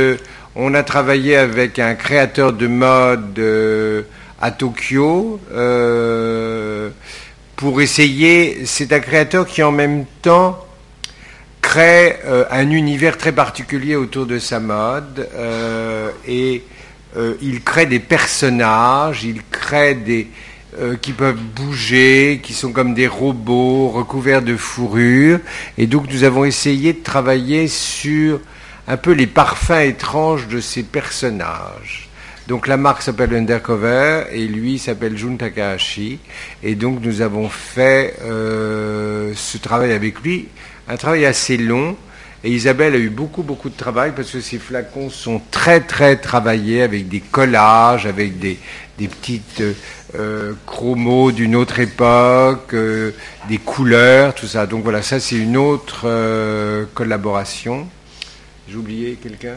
on 0.57 0.75
a 0.75 0.83
travaillé 0.83 1.37
avec 1.37 1.79
un 1.79 1.95
créateur 1.95 2.53
de 2.53 2.67
mode 2.67 3.39
euh, 3.39 4.03
à 4.41 4.51
Tokyo 4.51 5.41
euh, 5.53 6.91
pour 7.57 7.81
essayer. 7.81 8.65
C'est 8.65 8.93
un 8.93 9.01
créateur 9.01 9.47
qui 9.47 9.63
en 9.63 9.73
même 9.73 10.05
temps 10.23 10.65
crée 11.61 12.19
euh, 12.27 12.45
un 12.51 12.71
univers 12.71 13.19
très 13.19 13.33
particulier 13.33 13.97
autour 13.97 14.27
de 14.27 14.39
sa 14.39 14.61
mode 14.61 15.29
et 16.27 16.63
il 17.41 17.63
crée 17.63 17.87
des 17.87 18.01
personnages, 18.01 19.23
il 19.23 19.41
crée 19.49 19.95
des 19.95 20.27
qui 21.01 21.13
peuvent 21.13 21.39
bouger, 21.55 22.41
qui 22.43 22.53
sont 22.53 22.73
comme 22.73 22.93
des 22.93 23.07
robots 23.07 23.89
recouverts 23.89 24.43
de 24.43 24.57
fourrure. 24.57 25.39
Et 25.79 25.87
donc 25.87 26.11
nous 26.11 26.25
avons 26.25 26.45
essayé 26.45 26.93
de 26.93 27.05
travailler 27.05 27.69
sur 27.69 28.41
un 28.87 28.97
peu 28.97 29.13
les 29.13 29.27
parfums 29.27 29.81
étranges 29.81 30.49
de 30.49 30.61
ces 30.61 30.83
personnages. 30.83 32.09
Donc 32.47 32.67
la 32.67 32.77
marque 32.77 33.01
s'appelle 33.01 33.35
Undercover 33.35 34.25
et 34.31 34.47
lui 34.47 34.79
s'appelle 34.79 35.17
Jun 35.17 35.37
Takahashi. 35.37 36.19
Et 36.63 36.75
donc 36.75 37.01
nous 37.01 37.23
avons 37.23 37.49
fait 37.49 38.17
euh, 38.23 39.33
ce 39.35 39.57
travail 39.57 39.93
avec 39.93 40.21
lui, 40.21 40.49
un 40.87 40.97
travail 40.97 41.25
assez 41.25 41.57
long. 41.57 41.97
Et 42.47 42.51
Isabelle 42.51 42.95
a 42.95 42.99
eu 42.99 43.09
beaucoup, 43.09 43.43
beaucoup 43.43 43.71
de 43.71 43.77
travail 43.77 44.13
parce 44.15 44.31
que 44.31 44.43
ces 44.43 44.59
flacons 44.59 45.09
sont 45.09 45.41
très, 45.51 45.81
très 45.81 46.17
travaillés 46.17 46.83
avec 46.83 47.09
des 47.09 47.21
collages, 47.21 48.05
avec 48.05 48.39
des, 48.39 48.59
des 48.99 49.09
petites 49.09 49.63
euh, 50.15 50.53
chromos 50.67 51.33
d'une 51.33 51.57
autre 51.57 51.81
époque, 51.81 52.75
euh, 52.75 53.13
des 53.49 53.57
couleurs, 53.57 54.35
tout 54.35 54.47
ça. 54.47 54.67
Donc 54.67 54.83
voilà, 54.85 55.01
ça 55.01 55.19
c'est 55.19 55.37
une 55.37 55.57
autre 55.57 56.07
collaboration. 56.93 57.89
J'ai 58.69 58.77
oublié 58.77 59.19
quelqu'un 59.23 59.57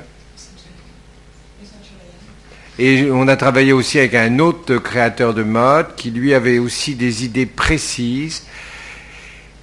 et 2.80 3.10
on 3.12 3.28
a 3.28 3.36
travaillé 3.36 3.74
aussi 3.74 3.98
avec 3.98 4.13
un 4.13 4.38
autre 4.38 4.78
créateur 4.78 5.34
de 5.34 5.41
mode 5.41 5.96
qui 5.96 6.12
lui 6.12 6.36
avait 6.36 6.60
aussi 6.60 6.93
des 6.93 7.26
idées 7.26 7.48
précises 7.48 8.43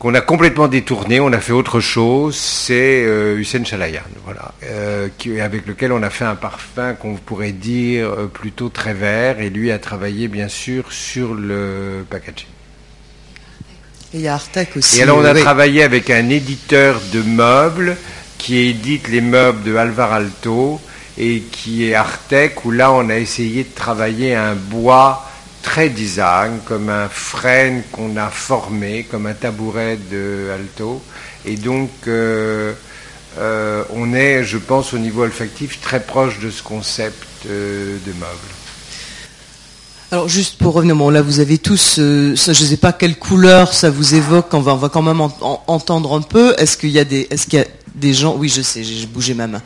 qu'on 0.01 0.15
a 0.15 0.21
complètement 0.21 0.69
détourné, 0.69 1.21
on 1.21 1.33
a 1.33 1.41
fait 1.41 1.53
autre 1.53 1.81
chose, 1.81 2.37
c'est 2.37 3.05
euh, 3.07 3.39
Hussein 3.39 3.65
Chalayan, 3.65 4.03
voilà, 4.25 4.53
euh, 4.65 5.09
qui, 5.17 5.41
avec 5.41 5.67
lequel 5.67 5.93
on 5.93 6.03
a 6.03 6.11
fait 6.11 6.27
un 6.27 6.35
parfum 6.35 6.93
qu'on 6.93 7.15
pourrait 7.15 7.53
dire 7.53 8.11
euh, 8.11 8.27
plutôt 8.27 8.69
très 8.69 8.93
vert, 8.93 9.41
et 9.41 9.49
lui 9.49 9.71
a 9.71 9.79
travaillé 9.79 10.29
bien 10.29 10.49
sûr 10.49 10.93
sur 10.93 11.33
le 11.33 12.05
packaging. 12.11 12.49
Et 14.13 14.19
il 14.19 14.21
y 14.21 14.29
a 14.29 14.35
Artec 14.35 14.77
aussi. 14.77 14.99
Et 14.99 15.05
alors 15.05 15.19
on 15.19 15.25
a 15.25 15.33
oui. 15.33 15.41
travaillé 15.41 15.83
avec 15.83 16.11
un 16.11 16.29
éditeur 16.29 17.01
de 17.13 17.23
meubles 17.23 17.97
qui 18.45 18.59
édite 18.59 19.09
les 19.09 19.23
meubles 19.23 19.63
de 19.63 19.75
Alvar 19.75 20.13
Alto 20.13 20.79
et 21.17 21.41
qui 21.51 21.89
est 21.89 21.95
Artec, 21.95 22.63
où 22.67 22.71
là 22.71 22.93
on 22.93 23.09
a 23.09 23.17
essayé 23.17 23.65
de 23.65 23.75
travailler 23.75 24.35
un 24.35 24.55
bois 24.55 25.27
très 25.63 25.89
design, 25.89 26.59
comme 26.67 26.91
un 26.91 27.09
frêne 27.09 27.83
qu'on 27.91 28.19
a 28.19 28.29
formé, 28.29 29.05
comme 29.11 29.25
un 29.27 29.33
tabouret 29.33 29.99
de 30.11 30.51
Alto. 30.55 31.01
Et 31.47 31.57
donc, 31.57 31.89
euh, 32.07 32.75
euh, 33.39 33.83
on 33.95 34.13
est, 34.13 34.45
je 34.45 34.59
pense, 34.59 34.93
au 34.93 34.99
niveau 34.99 35.23
olfactif, 35.23 35.81
très 35.81 36.01
proche 36.01 36.39
de 36.41 36.51
ce 36.51 36.63
concept 36.63 37.25
euh, 37.49 37.97
de 38.07 38.13
meuble. 38.13 38.51
Alors 40.11 40.29
juste 40.29 40.59
pour 40.59 40.75
revenir, 40.75 40.95
bon 40.97 41.09
là 41.09 41.23
vous 41.23 41.41
avez 41.41 41.57
tous, 41.59 41.95
je 41.97 42.31
ne 42.51 42.55
sais 42.55 42.77
pas 42.77 42.93
quelle 42.93 43.17
couleur 43.19 43.73
ça 43.73 43.89
vous 43.91 44.15
évoque, 44.15 44.53
on 44.53 44.61
va, 44.61 44.75
on 44.75 44.77
va 44.77 44.89
quand 44.91 45.03
même 45.03 45.21
en- 45.23 45.35
en- 45.41 45.63
entendre 45.67 46.15
un 46.15 46.21
peu. 46.21 46.55
Est-ce 46.59 46.77
qu'il 46.77 46.91
y 46.91 46.99
a 46.99 47.05
des, 47.05 47.27
est-ce 47.31 47.47
qu'il 47.47 47.59
y 47.59 47.63
a 47.63 47.67
des 47.95 48.13
gens, 48.13 48.35
oui 48.37 48.49
je 48.49 48.63
sais, 48.63 48.83
j'ai 48.85 49.07
bougé 49.07 49.35
ma 49.35 49.47
main. 49.47 49.63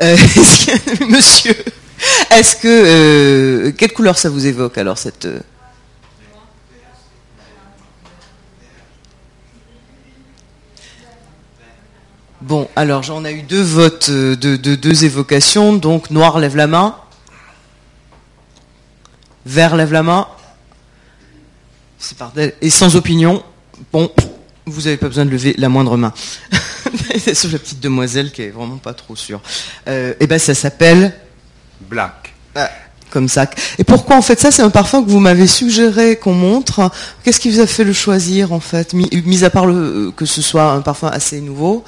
Euh, 0.00 0.16
monsieur, 1.08 1.54
est-ce 2.30 2.56
que, 2.56 2.68
euh, 2.68 3.72
quelle 3.72 3.92
couleur 3.92 4.18
ça 4.18 4.28
vous 4.28 4.46
évoque 4.46 4.78
alors 4.78 4.98
cette... 4.98 5.24
euh, 5.26 5.40
Bon, 12.40 12.68
alors 12.74 13.02
j'en 13.04 13.24
ai 13.24 13.32
eu 13.34 13.42
deux 13.42 13.62
votes, 13.62 14.10
de, 14.10 14.34
de- 14.56 14.74
deux 14.74 15.04
évocations. 15.04 15.72
Donc 15.74 16.10
noir 16.10 16.38
lève 16.40 16.56
la 16.56 16.66
main. 16.66 16.96
Vert 19.46 19.76
lève 19.76 19.92
la 19.92 20.02
main. 20.02 20.26
C'est 21.98 22.18
par 22.18 22.32
Et 22.60 22.70
sans 22.70 22.96
opinion. 22.96 23.42
Bon, 23.92 24.10
vous 24.66 24.82
n'avez 24.82 24.96
pas 24.96 25.06
besoin 25.08 25.24
de 25.24 25.30
lever 25.30 25.54
la 25.56 25.68
moindre 25.68 25.96
main. 25.96 26.12
Sur 27.34 27.50
la 27.52 27.58
petite 27.58 27.80
demoiselle 27.80 28.30
qui 28.32 28.42
est 28.42 28.50
vraiment 28.50 28.76
pas 28.78 28.94
trop 28.94 29.16
sûre. 29.16 29.40
Euh, 29.88 30.14
et 30.20 30.26
ben 30.26 30.38
ça 30.38 30.54
s'appelle 30.54 31.12
Black. 31.88 32.32
ah, 32.54 32.70
comme 33.10 33.28
ça. 33.28 33.46
Et 33.78 33.84
pourquoi 33.84 34.16
en 34.16 34.22
fait 34.22 34.40
ça 34.40 34.50
c'est 34.50 34.62
un 34.62 34.70
parfum 34.70 35.02
que 35.04 35.10
vous 35.10 35.20
m'avez 35.20 35.46
suggéré 35.46 36.16
qu'on 36.16 36.32
montre. 36.34 36.90
Qu'est-ce 37.24 37.40
qui 37.40 37.50
vous 37.50 37.60
a 37.60 37.66
fait 37.66 37.84
le 37.84 37.92
choisir 37.92 38.52
en 38.52 38.60
fait, 38.60 38.94
mis, 38.94 39.44
à 39.44 39.50
part 39.50 39.66
le, 39.66 40.10
que 40.16 40.24
ce 40.24 40.40
soit 40.40 40.70
un 40.72 40.80
parfum 40.80 41.08
assez 41.08 41.40
nouveau. 41.42 41.84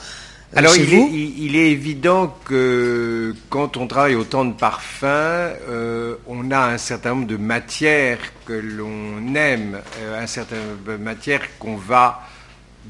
euh, 0.55 0.59
Alors, 0.59 0.75
chez 0.75 0.83
il 0.83 0.93
est, 0.95 1.09
il- 1.11 1.45
il 1.47 1.57
est 1.57 1.71
évident 1.71 2.35
que 2.45 3.35
quand 3.49 3.77
on 3.79 3.87
travaille 3.87 4.15
autant 4.17 4.45
de 4.45 4.53
parfums, 4.53 5.03
euh, 5.05 6.17
on 6.27 6.51
a 6.51 6.59
un 6.75 6.79
certain 6.79 7.11
nombre 7.15 7.27
de 7.27 7.37
matières 7.39 8.19
que 8.47 8.53
l'on 8.53 9.35
aime, 9.35 9.81
euh, 10.03 10.23
un 10.23 10.27
certain 10.27 10.57
nombre 10.57 10.93
de 10.99 11.03
matières 11.03 11.43
qu'on 11.59 11.77
va 11.77 12.21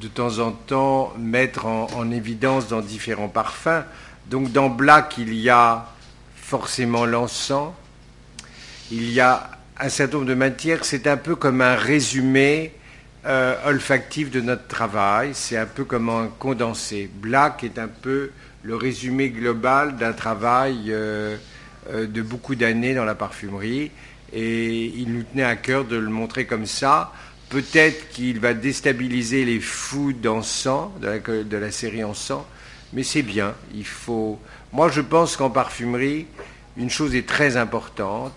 de 0.00 0.08
temps 0.08 0.38
en 0.38 0.52
temps 0.52 1.12
mettre 1.18 1.66
en, 1.66 1.86
en 1.94 2.10
évidence 2.10 2.68
dans 2.68 2.80
différents 2.80 3.28
parfums. 3.28 3.84
Donc, 4.30 4.52
dans 4.52 4.68
Black, 4.68 5.16
il 5.18 5.34
y 5.34 5.50
a 5.50 5.86
forcément 6.34 7.04
l'encens, 7.06 7.72
il 8.90 9.10
y 9.10 9.20
a 9.20 9.50
un 9.80 9.88
certain 9.88 10.18
nombre 10.18 10.28
de 10.28 10.34
matières, 10.34 10.84
c'est 10.84 11.06
un 11.06 11.16
peu 11.16 11.34
comme 11.34 11.60
un 11.60 11.74
résumé 11.74 12.72
euh, 13.26 13.54
olfactif 13.64 14.30
de 14.30 14.40
notre 14.40 14.66
travail, 14.66 15.30
c'est 15.32 15.56
un 15.56 15.66
peu 15.66 15.84
comme 15.84 16.10
un 16.10 16.28
condensé. 16.38 17.10
Black 17.14 17.64
est 17.64 17.78
un 17.78 17.88
peu 17.88 18.30
le 18.62 18.76
résumé 18.76 19.30
global 19.30 19.96
d'un 19.96 20.12
travail 20.12 20.86
euh, 20.88 21.36
euh, 21.90 22.06
de 22.06 22.22
beaucoup 22.22 22.54
d'années 22.54 22.94
dans 22.94 23.04
la 23.04 23.14
parfumerie 23.14 23.90
et 24.32 24.84
il 24.84 25.12
nous 25.12 25.22
tenait 25.22 25.44
à 25.44 25.56
cœur 25.56 25.84
de 25.84 25.96
le 25.96 26.08
montrer 26.08 26.44
comme 26.44 26.66
ça. 26.66 27.12
Peut-être 27.48 28.08
qu'il 28.10 28.40
va 28.40 28.54
déstabiliser 28.54 29.44
les 29.44 29.60
fous 29.60 30.12
de 30.12 31.06
la, 31.06 31.18
de 31.18 31.56
la 31.56 31.70
série 31.70 32.02
encens, 32.02 32.44
mais 32.92 33.02
c'est 33.02 33.22
bien. 33.22 33.54
Il 33.74 33.86
faut. 33.86 34.40
Moi, 34.72 34.88
je 34.88 35.00
pense 35.00 35.36
qu'en 35.36 35.50
parfumerie, 35.50 36.26
une 36.76 36.90
chose 36.90 37.14
est 37.14 37.26
très 37.26 37.56
importante, 37.56 38.32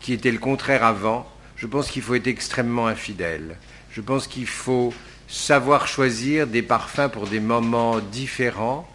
qui 0.00 0.12
était 0.12 0.32
le 0.32 0.38
contraire 0.38 0.84
avant. 0.84 1.28
Je 1.56 1.66
pense 1.66 1.90
qu'il 1.90 2.02
faut 2.02 2.14
être 2.14 2.26
extrêmement 2.26 2.86
infidèle. 2.88 3.56
Je 3.90 4.00
pense 4.00 4.26
qu'il 4.26 4.46
faut 4.46 4.92
savoir 5.28 5.86
choisir 5.86 6.46
des 6.46 6.62
parfums 6.62 7.08
pour 7.12 7.26
des 7.26 7.40
moments 7.40 8.00
différents, 8.00 8.88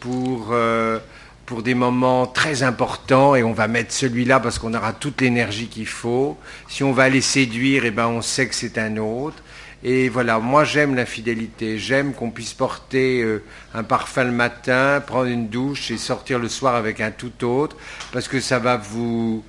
pour, 0.00 0.48
euh, 0.52 0.98
pour 1.46 1.62
des 1.62 1.74
moments 1.74 2.26
très 2.26 2.62
importants, 2.62 3.34
et 3.34 3.42
on 3.42 3.52
va 3.52 3.68
mettre 3.68 3.92
celui-là 3.92 4.40
parce 4.40 4.58
qu'on 4.58 4.74
aura 4.74 4.92
toute 4.92 5.20
l'énergie 5.20 5.66
qu'il 5.66 5.86
faut. 5.86 6.38
Si 6.68 6.82
on 6.84 6.92
va 6.92 7.08
les 7.08 7.20
séduire, 7.20 7.84
eh 7.84 7.90
ben 7.90 8.06
on 8.06 8.22
sait 8.22 8.46
que 8.48 8.54
c'est 8.54 8.78
un 8.78 8.96
autre. 8.96 9.42
Et 9.84 10.08
voilà, 10.08 10.38
moi 10.38 10.62
j'aime 10.62 10.94
l'infidélité, 10.94 11.76
j'aime 11.76 12.14
qu'on 12.14 12.30
puisse 12.30 12.54
porter 12.54 13.20
euh, 13.22 13.42
un 13.74 13.82
parfum 13.82 14.24
le 14.24 14.30
matin, 14.30 15.02
prendre 15.04 15.26
une 15.26 15.48
douche 15.48 15.90
et 15.90 15.98
sortir 15.98 16.38
le 16.38 16.48
soir 16.48 16.76
avec 16.76 17.00
un 17.00 17.10
tout 17.10 17.44
autre, 17.44 17.76
parce 18.12 18.28
que 18.28 18.38
ça 18.38 18.60
va 18.60 18.76
vous 18.76 19.42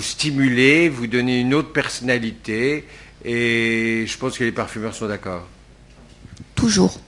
stimuler, 0.00 0.90
vous 0.90 1.06
donner 1.06 1.40
une 1.40 1.54
autre 1.54 1.72
personnalité, 1.72 2.84
et 3.24 4.04
je 4.06 4.18
pense 4.18 4.36
que 4.36 4.44
les 4.44 4.52
parfumeurs 4.52 4.94
sont 4.94 5.08
d'accord. 5.08 5.48
Toujours. 6.54 7.00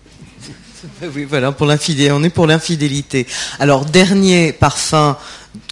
Oui, 1.14 1.24
voilà, 1.24 1.52
pour 1.52 1.66
l'infidélité. 1.66 2.12
On 2.12 2.22
est 2.22 2.30
pour 2.30 2.46
l'infidélité. 2.46 3.26
Alors, 3.58 3.84
dernier 3.84 4.52
parfum 4.52 5.16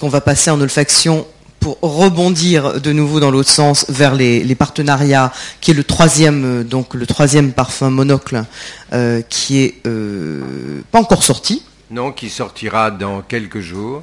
qu'on 0.01 0.09
va 0.09 0.21
passer 0.21 0.51
en 0.51 0.61
olfaction 0.61 1.27
pour 1.61 1.79
rebondir 1.81 2.81
de 2.81 2.92
nouveau 2.92 3.19
dans 3.19 3.31
l'autre 3.31 3.51
sens 3.51 3.87
vers 3.88 4.14
les, 4.14 4.55
partenariats, 4.55 5.33
qui 5.61 5.73
est 5.73 5.75
le 5.75 5.85
troisième, 5.85 6.45
euh, 6.45 6.64
donc 6.64 6.95
le 6.95 7.07
troisième 7.07 7.53
parfum 7.53 7.90
monocle, 7.90 8.45
euh, 8.92 9.23
qui 9.29 9.59
est 9.59 9.75
euh, 9.87 10.83
pas 10.92 11.01
encore 11.01 11.23
sorti. 11.23 11.62
Non, 11.90 12.12
qui 12.12 12.31
sortira 12.31 12.90
dans 12.90 13.23
quelques 13.23 13.61
jours. 13.61 14.03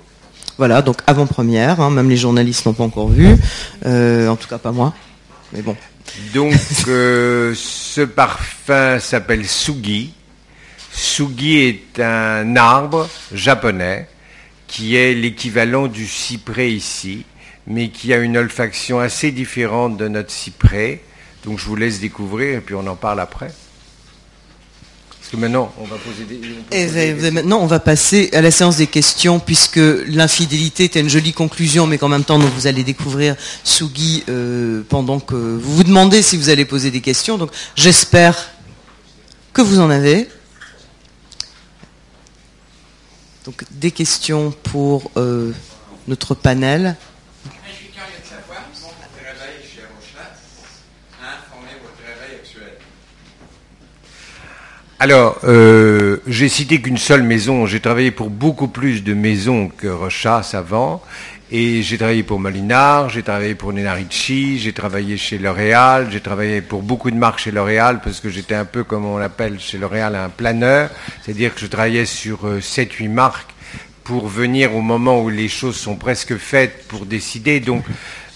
Voilà, 0.57 0.81
donc 0.81 0.97
avant-première, 1.07 1.79
hein, 1.81 1.89
même 1.89 2.09
les 2.09 2.17
journalistes 2.17 2.65
n'ont 2.65 2.73
pas 2.73 2.83
encore 2.83 3.09
vu, 3.09 3.27
en 3.85 4.35
tout 4.35 4.47
cas 4.47 4.59
pas 4.59 4.71
moi, 4.71 4.93
mais 5.51 5.61
bon. 5.61 5.75
Donc 6.33 6.53
ce 6.85 8.03
parfum 8.03 8.99
s'appelle 8.99 9.47
Sugi. 9.47 10.13
Sugi 10.95 11.59
est 11.59 11.99
un 11.99 12.55
arbre 12.55 13.09
japonais 13.33 14.07
qui 14.67 14.95
est 14.95 15.13
l'équivalent 15.13 15.87
du 15.87 16.07
cyprès 16.07 16.71
ici 16.71 17.25
mais 17.67 17.89
qui 17.89 18.13
a 18.13 18.17
une 18.17 18.37
olfaction 18.37 18.99
assez 18.99 19.31
différente 19.31 19.97
de 19.97 20.07
notre 20.07 20.31
cyprès. 20.31 21.01
Donc 21.45 21.59
je 21.59 21.65
vous 21.65 21.75
laisse 21.75 21.99
découvrir 21.99 22.57
et 22.57 22.61
puis 22.61 22.75
on 22.75 22.85
en 22.87 22.95
parle 22.95 23.19
après. 23.19 23.51
Parce 25.19 25.31
que 25.31 25.37
maintenant, 25.37 25.73
on 25.79 25.85
va 25.85 25.95
poser 25.97 26.25
des, 26.25 26.35
questions. 26.69 27.31
Maintenant, 27.31 27.59
on 27.61 27.65
va 27.65 27.79
passer 27.79 28.29
à 28.33 28.41
la 28.41 28.51
séance 28.51 28.77
des 28.77 28.87
questions, 28.87 29.39
puisque 29.39 29.79
l'infidélité 30.07 30.83
était 30.83 30.99
une 30.99 31.09
jolie 31.09 31.31
conclusion, 31.31 31.87
mais 31.87 31.97
qu'en 31.97 32.09
même 32.09 32.25
temps, 32.25 32.37
vous 32.37 32.67
allez 32.67 32.83
découvrir 32.83 33.35
Sugi 33.63 34.25
euh, 34.27 34.83
pendant 34.89 35.19
que 35.19 35.35
vous 35.35 35.75
vous 35.75 35.83
demandez 35.85 36.21
si 36.21 36.37
vous 36.37 36.49
allez 36.49 36.65
poser 36.65 36.91
des 36.91 37.01
questions. 37.01 37.37
Donc 37.37 37.51
j'espère 37.75 38.49
que 39.53 39.61
vous 39.61 39.79
en 39.79 39.89
avez. 39.89 40.27
Donc 43.45 43.65
des 43.71 43.91
questions 43.91 44.53
pour 44.63 45.11
euh, 45.17 45.51
notre 46.07 46.33
panel. 46.33 46.95
Alors, 54.99 55.39
euh, 55.43 56.21
j'ai 56.27 56.47
cité 56.47 56.81
qu'une 56.81 56.97
seule 56.97 57.23
maison. 57.23 57.65
J'ai 57.65 57.81
travaillé 57.81 58.11
pour 58.11 58.29
beaucoup 58.29 58.69
plus 58.69 59.03
de 59.03 59.13
maisons 59.13 59.67
que 59.67 59.87
Rochas 59.87 60.51
avant. 60.53 61.03
Et 61.51 61.83
j'ai 61.83 61.97
travaillé 61.97 62.23
pour 62.23 62.39
Molinard, 62.39 63.09
j'ai 63.09 63.21
travaillé 63.21 63.53
pour 63.53 63.73
Nenarici, 63.73 64.59
j'ai 64.59 64.73
travaillé 64.73 65.17
chez 65.17 65.37
L'Oréal, 65.37 66.07
j'ai 66.11 66.21
travaillé 66.21 66.61
pour 66.61 66.81
beaucoup 66.81 67.11
de 67.11 67.15
marques 67.15 67.39
chez 67.39 67.51
L'Oréal 67.51 67.99
parce 68.03 68.21
que 68.21 68.29
j'étais 68.29 68.55
un 68.55 68.65
peu, 68.65 68.83
comme 68.83 69.05
on 69.05 69.17
l'appelle 69.17 69.59
chez 69.59 69.77
L'Oréal, 69.77 70.15
un 70.15 70.29
planeur. 70.29 70.89
C'est-à-dire 71.21 71.53
que 71.53 71.59
je 71.59 71.67
travaillais 71.67 72.05
sur 72.05 72.47
7-8 72.59 73.05
euh, 73.05 73.09
marques 73.09 73.53
pour 74.03 74.27
venir 74.27 74.75
au 74.75 74.81
moment 74.81 75.21
où 75.21 75.29
les 75.29 75.47
choses 75.47 75.75
sont 75.75 75.95
presque 75.95 76.37
faites 76.37 76.87
pour 76.87 77.05
décider. 77.05 77.59
Donc, 77.59 77.83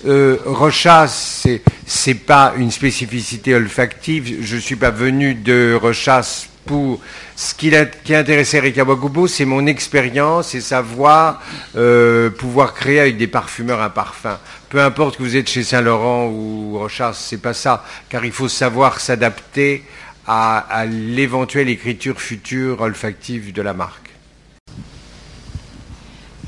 euh, 0.06 0.38
Rochas, 0.46 1.44
c'est 1.86 2.14
pas 2.14 2.54
une 2.58 2.72
spécificité 2.72 3.56
olfactive. 3.56 4.40
Je 4.42 4.58
suis 4.58 4.76
pas 4.76 4.92
venu 4.92 5.34
de 5.34 5.78
Rochas 5.80 6.48
pour 6.68 7.00
ce 7.36 7.56
qui, 7.56 7.76
a, 7.76 7.86
qui 7.86 8.14
intéressait 8.14 8.58
Eric 8.58 8.80
c'est 9.28 9.46
mon 9.46 9.66
expérience 9.66 10.54
et 10.54 10.62
savoir 10.62 11.42
euh, 11.76 12.30
pouvoir 12.30 12.74
créer 12.76 13.00
avec 13.00 13.18
des 13.18 13.28
parfumeurs 13.28 13.82
un 13.82 13.90
parfum. 13.90 14.38
Peu 14.70 14.82
importe 14.82 15.18
que 15.18 15.24
vous 15.24 15.36
êtes 15.36 15.50
chez 15.50 15.64
Saint-Laurent 15.64 16.28
ou 16.28 16.78
Rochas, 16.78 17.14
c'est 17.14 17.42
pas 17.42 17.54
ça, 17.54 17.84
car 18.10 18.26
il 18.26 18.32
faut 18.32 18.50
savoir 18.50 19.00
s'adapter 19.00 19.84
à, 20.28 20.86
l'éventuelle 20.86 21.70
écriture 21.70 22.20
future 22.20 22.82
olfactive 22.82 23.54
de 23.54 23.62
la 23.62 23.74
marque. 23.74 24.12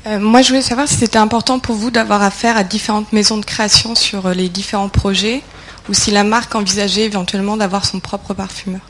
Euh, 0.06 0.18
moi, 0.18 0.42
je 0.42 0.48
voulais 0.48 0.62
savoir 0.62 0.86
si 0.86 0.96
c'était 0.96 1.18
important 1.18 1.58
pour 1.58 1.76
vous 1.76 1.90
d'avoir 1.90 2.22
affaire 2.22 2.56
à 2.56 2.64
différentes 2.64 3.12
maisons 3.12 3.38
de 3.38 3.44
création 3.44 3.94
sur 3.94 4.26
euh, 4.26 4.34
les 4.34 4.48
différents 4.48 4.88
projets, 4.88 5.42
ou 5.88 5.94
si 5.94 6.10
la 6.10 6.24
marque 6.24 6.54
envisageait 6.54 7.04
éventuellement 7.04 7.56
d'avoir 7.56 7.84
son 7.84 8.00
propre 8.00 8.34
parfumeur. 8.34 8.80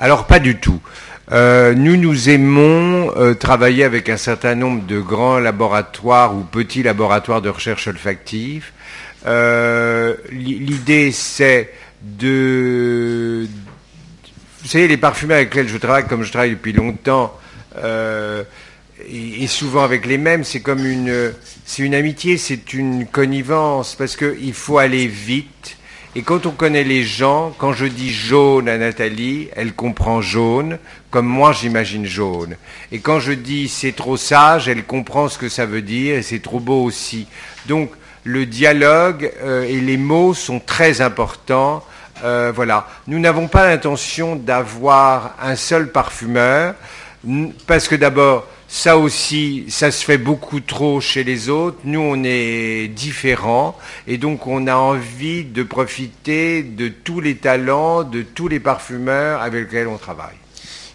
Alors 0.00 0.26
pas 0.26 0.38
du 0.38 0.56
tout. 0.56 0.80
Euh, 1.32 1.74
nous, 1.74 1.96
nous 1.96 2.30
aimons 2.30 3.12
euh, 3.16 3.34
travailler 3.34 3.84
avec 3.84 4.08
un 4.08 4.16
certain 4.16 4.54
nombre 4.54 4.86
de 4.86 5.00
grands 5.00 5.38
laboratoires 5.38 6.34
ou 6.34 6.42
petits 6.44 6.82
laboratoires 6.82 7.42
de 7.42 7.48
recherche 7.48 7.88
olfactive. 7.88 8.66
Euh, 9.26 10.14
l'idée, 10.30 11.10
c'est 11.12 11.72
de... 12.00 13.46
Vous 14.62 14.68
savez, 14.68 14.88
les 14.88 14.96
parfumeurs 14.96 15.38
avec 15.38 15.54
lesquels 15.54 15.68
je 15.68 15.78
travaille, 15.78 16.06
comme 16.06 16.22
je 16.22 16.30
travaille 16.30 16.50
depuis 16.50 16.72
longtemps, 16.72 17.36
et, 17.76 19.46
souvent 19.46 19.82
avec 19.82 20.06
les 20.06 20.18
mêmes, 20.18 20.44
c'est 20.44 20.60
comme 20.60 20.86
une... 20.86 21.32
C'est 21.64 21.82
une 21.82 21.94
amitié, 21.94 22.38
c'est 22.38 22.72
une 22.72 23.06
connivence, 23.06 23.94
parce 23.94 24.16
qu'il 24.16 24.54
faut 24.54 24.78
aller 24.78 25.06
vite 25.06 25.77
et 26.16 26.22
quand 26.22 26.46
on 26.46 26.50
connaît 26.50 26.84
les 26.84 27.04
gens, 27.04 27.54
quand 27.58 27.72
je 27.72 27.84
dis 27.86 28.10
jaune 28.10 28.68
à 28.68 28.78
Nathalie, 28.78 29.48
elle 29.54 29.74
comprend 29.74 30.22
jaune, 30.22 30.78
comme 31.10 31.26
moi 31.26 31.52
j'imagine 31.52 32.06
jaune. 32.06 32.56
Et 32.92 32.98
quand 33.00 33.20
je 33.20 33.32
dis 33.32 33.68
c'est 33.68 33.92
trop 33.92 34.16
sage, 34.16 34.68
elle 34.68 34.84
comprend 34.84 35.28
ce 35.28 35.38
que 35.38 35.48
ça 35.48 35.66
veut 35.66 35.82
dire 35.82 36.16
et 36.16 36.22
c'est 36.22 36.40
trop 36.40 36.60
beau 36.60 36.82
aussi. 36.82 37.28
Donc 37.66 37.90
le 38.24 38.46
dialogue 38.46 39.30
euh, 39.42 39.64
et 39.64 39.80
les 39.80 39.96
mots 39.96 40.34
sont 40.34 40.60
très 40.60 41.00
importants. 41.00 41.84
Euh, 42.24 42.52
voilà. 42.54 42.88
Nous 43.06 43.18
n'avons 43.18 43.46
pas 43.46 43.68
l'intention 43.68 44.34
d'avoir 44.34 45.36
un 45.40 45.56
seul 45.56 45.92
parfumeur, 45.92 46.74
parce 47.66 47.88
que 47.88 47.94
d'abord, 47.94 48.46
ça 48.70 48.98
aussi, 48.98 49.64
ça 49.68 49.90
se 49.90 50.04
fait 50.04 50.18
beaucoup 50.18 50.60
trop 50.60 51.00
chez 51.00 51.24
les 51.24 51.48
autres. 51.48 51.78
Nous, 51.84 52.00
on 52.00 52.22
est 52.22 52.88
différents 52.88 53.76
et 54.06 54.18
donc 54.18 54.46
on 54.46 54.66
a 54.66 54.76
envie 54.76 55.44
de 55.44 55.62
profiter 55.62 56.62
de 56.62 56.88
tous 56.88 57.20
les 57.20 57.36
talents, 57.36 58.04
de 58.04 58.20
tous 58.20 58.46
les 58.46 58.60
parfumeurs 58.60 59.40
avec 59.40 59.64
lesquels 59.64 59.88
on 59.88 59.96
travaille. 59.96 60.36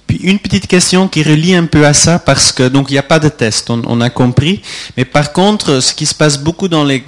Puis 0.05 0.17
une 0.17 0.37
petite 0.37 0.67
question 0.67 1.07
qui 1.07 1.23
relie 1.23 1.55
un 1.55 1.65
peu 1.65 1.83
à 1.87 1.93
ça 1.93 2.19
parce 2.19 2.51
que 2.51 2.67
donc 2.67 2.91
il 2.91 2.93
n'y 2.93 2.99
a 2.99 3.03
pas 3.03 3.19
de 3.19 3.29
test, 3.29 3.71
on, 3.71 4.01
a 4.01 4.09
compris. 4.11 4.61
Mais 4.95 5.05
par 5.05 5.33
contre, 5.33 5.79
ce 5.79 5.95
qui 5.95 6.05
se 6.05 6.13
passe 6.13 6.37
beaucoup 6.37 6.67
dans 6.67 6.83
les, 6.83 7.03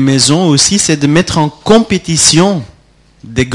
maisons 0.00 0.48
aussi, 0.48 0.78
c'est 0.78 0.98
de 0.98 1.06
mettre 1.06 1.38
en 1.38 1.48
compétition 1.48 2.62
des, 3.22 3.48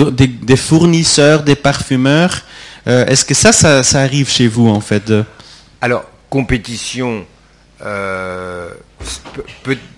fournisseurs, 0.55 1.43
des 1.43 1.55
parfumeurs. 1.55 2.41
Euh, 2.87 3.05
est-ce 3.05 3.23
que 3.23 3.35
ça, 3.35 3.51
ça, 3.51 3.83
ça, 3.83 4.01
arrive 4.01 4.29
chez 4.29 4.47
vous 4.47 4.67
en 4.67 4.79
fait 4.79 5.13
Alors 5.81 6.05
compétition, 6.29 7.25
euh, 7.81 8.71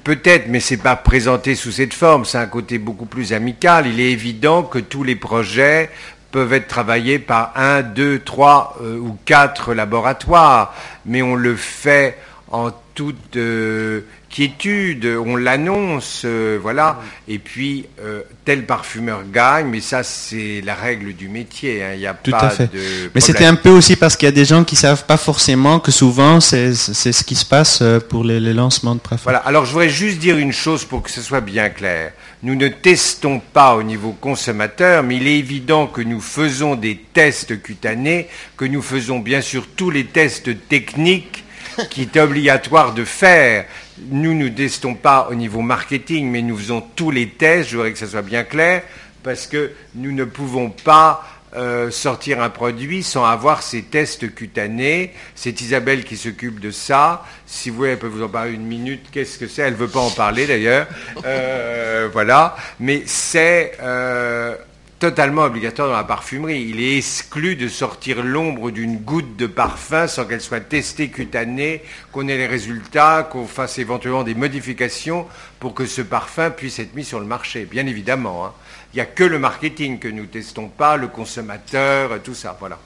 peut-être, 0.04 0.48
mais 0.48 0.60
c'est 0.60 0.78
pas 0.78 0.96
présenté 0.96 1.56
sous 1.56 1.72
cette 1.72 1.94
forme. 1.94 2.26
C'est 2.26 2.38
un 2.38 2.46
côté 2.46 2.78
beaucoup 2.78 3.06
plus 3.06 3.34
amical. 3.34 3.88
Il 3.88 4.00
est 4.00 4.12
évident 4.12 4.64
que 4.64 4.80
tous 4.80 5.04
les 5.04 5.16
projets 5.16 5.90
peuvent 6.32 6.54
être 6.54 6.68
travaillés 6.68 7.20
par 7.20 7.52
un, 7.56 7.82
deux, 7.82 8.20
trois 8.20 8.78
euh, 8.82 8.98
ou 8.98 9.18
quatre 9.26 9.74
laboratoires, 9.74 10.74
mais 11.06 11.22
on 11.22 11.36
le 11.36 11.56
fait 11.56 12.18
en 12.52 12.72
toute 12.96 13.36
euh, 13.36 14.02
quiétude, 14.32 15.06
on 15.06 15.36
l'annonce, 15.36 16.22
euh, 16.26 16.58
voilà, 16.62 17.02
et 17.28 17.38
puis 17.38 17.86
euh, 18.02 18.22
tel 18.46 18.66
parfumeur 18.66 19.24
gagne, 19.32 19.68
mais 19.68 19.82
ça 19.82 20.04
c'est 20.04 20.62
la 20.64 20.74
règle 20.74 21.14
du 21.14 21.28
métier, 21.28 21.84
hein. 21.84 21.92
il 21.94 22.00
n'y 22.00 22.08
a 22.08 22.14
Tout 22.14 22.32
pas 22.32 22.38
à 22.40 22.50
fait. 22.50 22.72
de... 22.72 23.12
Mais 23.14 23.22
c'était 23.22 23.46
un 23.46 23.56
peu 23.56 23.70
aussi 23.70 23.96
parce 23.96 24.16
qu'il 24.16 24.28
y 24.28 24.30
a 24.30 24.34
des 24.34 24.46
gens 24.46 24.64
qui 24.64 24.76
savent 24.76 25.06
pas 25.06 25.18
forcément 25.18 25.80
que 25.80 25.92
souvent 25.92 26.40
c'est 26.40 26.74
ce 26.74 27.24
qui 27.24 27.36
se 27.36 27.46
passe 27.46 27.80
euh, 27.82 28.00
pour 28.00 28.24
les, 28.24 28.40
les 28.40 28.54
lancements 28.54 28.96
de 28.96 29.02
parfums. 29.02 29.24
Voilà, 29.24 29.40
alors 29.40 29.66
je 29.66 29.74
voudrais 29.74 29.90
juste 29.90 30.20
dire 30.20 30.38
une 30.38 30.54
chose 30.54 30.86
pour 30.86 31.04
que 31.04 31.12
ce 31.12 31.22
soit 31.22 31.42
bien 31.42 31.70
clair. 31.70 32.14
Nous 32.44 32.56
ne 32.56 32.70
testons 32.70 33.40
pas 33.40 33.76
au 33.76 33.84
niveau 33.84 34.14
consommateur, 34.14 35.04
mais 35.04 35.18
il 35.18 35.28
est 35.28 35.38
évident 35.38 35.88
que 35.88 36.02
nous 36.02 36.22
faisons 36.22 36.76
des 36.76 36.98
tests 37.14 37.62
cutanés, 37.62 38.28
que 38.58 38.66
nous 38.66 38.82
faisons 38.82 39.20
bien 39.20 39.42
sûr 39.42 39.68
tous 39.76 39.92
les 39.92 40.06
tests 40.06 40.68
techniques 40.68 41.44
qui 41.90 42.02
est 42.02 42.18
obligatoire 42.18 42.94
de 42.94 43.06
faire. 43.06 43.66
Nous 43.98 44.34
ne 44.34 44.48
testons 44.48 44.96
pas 44.96 45.28
au 45.30 45.36
niveau 45.36 45.62
marketing, 45.62 46.30
mais 46.30 46.42
nous 46.42 46.58
faisons 46.58 46.84
tous 46.96 47.12
les 47.12 47.30
tests, 47.30 47.70
je 47.70 47.76
voudrais 47.76 47.92
que 47.92 48.00
ça 48.00 48.08
soit 48.08 48.22
bien 48.22 48.44
clair, 48.44 48.84
parce 49.24 49.48
que 49.48 49.72
nous 49.96 50.12
ne 50.12 50.24
pouvons 50.24 50.70
pas 50.70 51.24
euh, 51.54 51.92
sortir 51.92 52.42
un 52.42 52.50
produit 52.50 53.04
sans 53.04 53.26
avoir 53.26 53.62
ces 53.62 53.82
tests 53.82 54.34
cutanés. 54.34 55.12
C'est 55.36 55.60
Isabelle 55.60 56.06
qui 56.06 56.16
s'occupe 56.16 56.62
de 56.62 56.72
ça. 56.72 57.26
Si 57.46 57.70
vous 57.70 57.76
voulez, 57.76 57.90
elle 57.92 58.00
peut 58.00 58.08
vous 58.08 58.24
en 58.24 58.30
parler 58.30 58.54
une 58.54 58.66
minute. 58.66 59.08
Qu'est-ce 59.12 59.38
que 59.38 59.48
c'est? 59.48 59.64
Elle 59.64 59.74
ne 59.74 59.78
veut 59.78 59.90
pas 59.90 60.00
en 60.00 60.12
parler 60.12 60.48
d'ailleurs. 60.48 60.88
Euh, 61.26 62.08
voilà. 62.14 62.56
Mais 62.80 63.04
c'est 63.06 63.74
euh, 63.82 64.56
totalement 65.02 65.42
obligatoire 65.42 65.88
dans 65.88 65.96
la 65.96 66.04
parfumerie. 66.04 66.68
Il 66.70 66.80
est 66.80 66.98
exclu 66.98 67.56
de 67.56 67.68
sortir 67.68 68.22
l'ombre 68.24 68.70
d'une 68.70 68.98
goutte 68.98 69.36
de 69.36 69.48
parfum 69.48 70.08
sans 70.08 70.26
qu'elle 70.26 70.42
soit 70.42 70.60
testée 70.60 71.10
cutanée, 71.10 71.82
qu'on 72.12 72.28
ait 72.28 72.38
les 72.38 72.46
résultats, 72.46 73.28
qu'on 73.30 73.48
fasse 73.48 73.80
éventuellement 73.80 74.22
des 74.22 74.36
modifications 74.36 75.26
pour 75.60 75.74
que 75.74 75.88
ce 75.88 76.04
parfum 76.04 76.52
puisse 76.52 76.78
être 76.78 76.94
mis 76.94 77.04
sur 77.04 77.20
le 77.20 77.26
marché. 77.26 77.68
Bien 77.70 77.88
évidemment. 77.88 78.46
hein. 78.46 78.52
Il 78.94 78.98
n'y 78.98 79.02
a 79.02 79.06
que 79.06 79.24
le 79.24 79.40
marketing 79.40 79.98
que 79.98 80.08
nous 80.08 80.28
testons 80.28 80.68
pas, 80.68 80.98
le 80.98 81.08
consommateur, 81.08 82.12
tout 82.24 82.36
ça. 82.36 82.56
Voilà. 82.60 82.78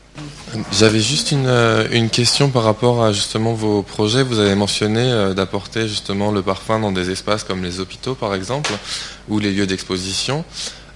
J'avais 0.71 1.01
juste 1.01 1.33
une, 1.33 1.47
euh, 1.47 1.89
une 1.91 2.09
question 2.09 2.49
par 2.49 2.63
rapport 2.63 3.03
à 3.03 3.11
justement 3.11 3.53
vos 3.53 3.81
projets. 3.81 4.23
Vous 4.23 4.39
avez 4.39 4.55
mentionné 4.55 5.01
euh, 5.01 5.33
d'apporter 5.33 5.89
justement 5.89 6.31
le 6.31 6.41
parfum 6.41 6.79
dans 6.79 6.93
des 6.93 7.09
espaces 7.09 7.43
comme 7.43 7.61
les 7.61 7.81
hôpitaux 7.81 8.15
par 8.15 8.33
exemple, 8.33 8.71
ou 9.27 9.39
les 9.39 9.51
lieux 9.51 9.67
d'exposition. 9.67 10.45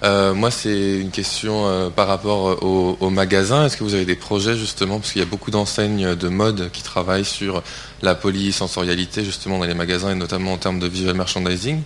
Euh, 0.02 0.32
moi, 0.32 0.50
c'est 0.50 0.98
une 0.98 1.10
question 1.10 1.66
euh, 1.66 1.90
par 1.90 2.06
rapport 2.08 2.62
au, 2.64 2.96
au 3.00 3.10
magasin. 3.10 3.66
Est-ce 3.66 3.76
que 3.76 3.84
vous 3.84 3.94
avez 3.94 4.06
des 4.06 4.14
projets 4.16 4.56
justement, 4.56 4.98
parce 4.98 5.12
qu'il 5.12 5.20
y 5.20 5.24
a 5.24 5.28
beaucoup 5.28 5.50
d'enseignes 5.50 6.14
de 6.14 6.28
mode 6.28 6.70
qui 6.72 6.82
travaillent 6.82 7.24
sur 7.26 7.62
la 8.00 8.14
polysensorialité 8.14 9.24
justement 9.24 9.58
dans 9.58 9.66
les 9.66 9.74
magasins 9.74 10.10
et 10.10 10.14
notamment 10.14 10.54
en 10.54 10.56
termes 10.56 10.78
de 10.78 10.86
visual 10.86 11.14
merchandising 11.14 11.82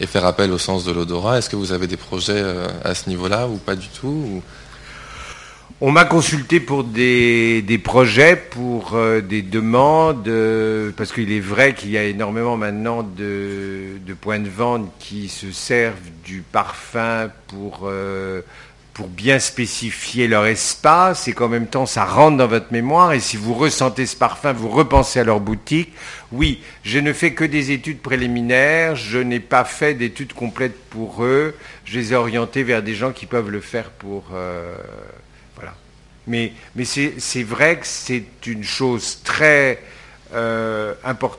et 0.00 0.06
faire 0.06 0.24
appel 0.24 0.50
au 0.50 0.58
sens 0.58 0.84
de 0.84 0.90
l'odorat. 0.90 1.38
Est-ce 1.38 1.50
que 1.50 1.56
vous 1.56 1.70
avez 1.72 1.86
des 1.86 1.96
projets 1.96 2.32
euh, 2.40 2.66
à 2.84 2.94
ce 2.96 3.08
niveau-là 3.08 3.46
ou 3.46 3.58
pas 3.58 3.76
du 3.76 3.86
tout 3.88 4.08
ou- 4.08 4.42
On 5.84 5.90
m'a 5.90 6.04
consulté 6.04 6.60
pour 6.60 6.84
des, 6.84 7.80
projets, 7.82 8.36
pour 8.36 8.92
euh, 8.94 9.20
des 9.20 9.42
demandes, 9.42 10.28
euh, 10.28 10.92
parce 10.96 11.10
qu'il 11.10 11.32
est 11.32 11.40
vrai 11.40 11.74
qu'il 11.74 11.90
y 11.90 11.98
a 11.98 12.04
énormément 12.04 12.56
maintenant 12.56 13.02
de, 13.02 13.98
points 14.20 14.38
de 14.38 14.48
vente 14.48 14.88
qui 15.00 15.28
se 15.28 15.50
servent 15.50 15.98
du 16.24 16.42
parfum 16.42 17.32
pour, 17.48 17.80
euh, 17.86 18.42
pour 18.94 19.08
bien 19.08 19.40
spécifier 19.40 20.28
leur 20.28 20.46
espace 20.46 21.26
et 21.26 21.32
qu'en 21.32 21.48
même 21.48 21.66
temps 21.66 21.86
ça 21.86 22.04
rentre 22.04 22.36
dans 22.36 22.46
votre 22.46 22.72
mémoire. 22.72 23.12
Et 23.12 23.18
si 23.18 23.36
vous 23.36 23.52
ressentez 23.52 24.06
ce 24.06 24.14
parfum, 24.14 24.52
vous 24.52 24.68
repensez 24.68 25.18
à 25.18 25.24
leur 25.24 25.40
boutique. 25.40 25.92
Oui, 26.30 26.60
je 26.84 27.00
ne 27.00 27.12
fais 27.12 27.32
que 27.32 27.44
des 27.44 27.72
études 27.72 27.98
préliminaires, 27.98 28.94
je 28.94 29.18
n'ai 29.18 29.40
pas 29.40 29.64
fait 29.64 29.94
d'études 29.94 30.32
complètes 30.32 30.78
pour 30.90 31.24
eux. 31.24 31.56
Je 31.84 31.98
les 31.98 32.12
ai 32.12 32.14
orientés 32.14 32.62
vers 32.62 32.84
des 32.84 32.94
gens 32.94 33.10
qui 33.10 33.26
peuvent 33.26 33.50
le 33.50 33.60
faire 33.60 33.90
pour... 33.90 34.30
Mais, 36.26 36.52
c'est 36.84 37.42
vrai 37.42 37.76
que 37.76 37.86
c'est 37.86 38.24
une 38.46 38.64
chose 38.64 39.20
très 39.24 39.82
euh, 40.34 40.94
import- 41.04 41.38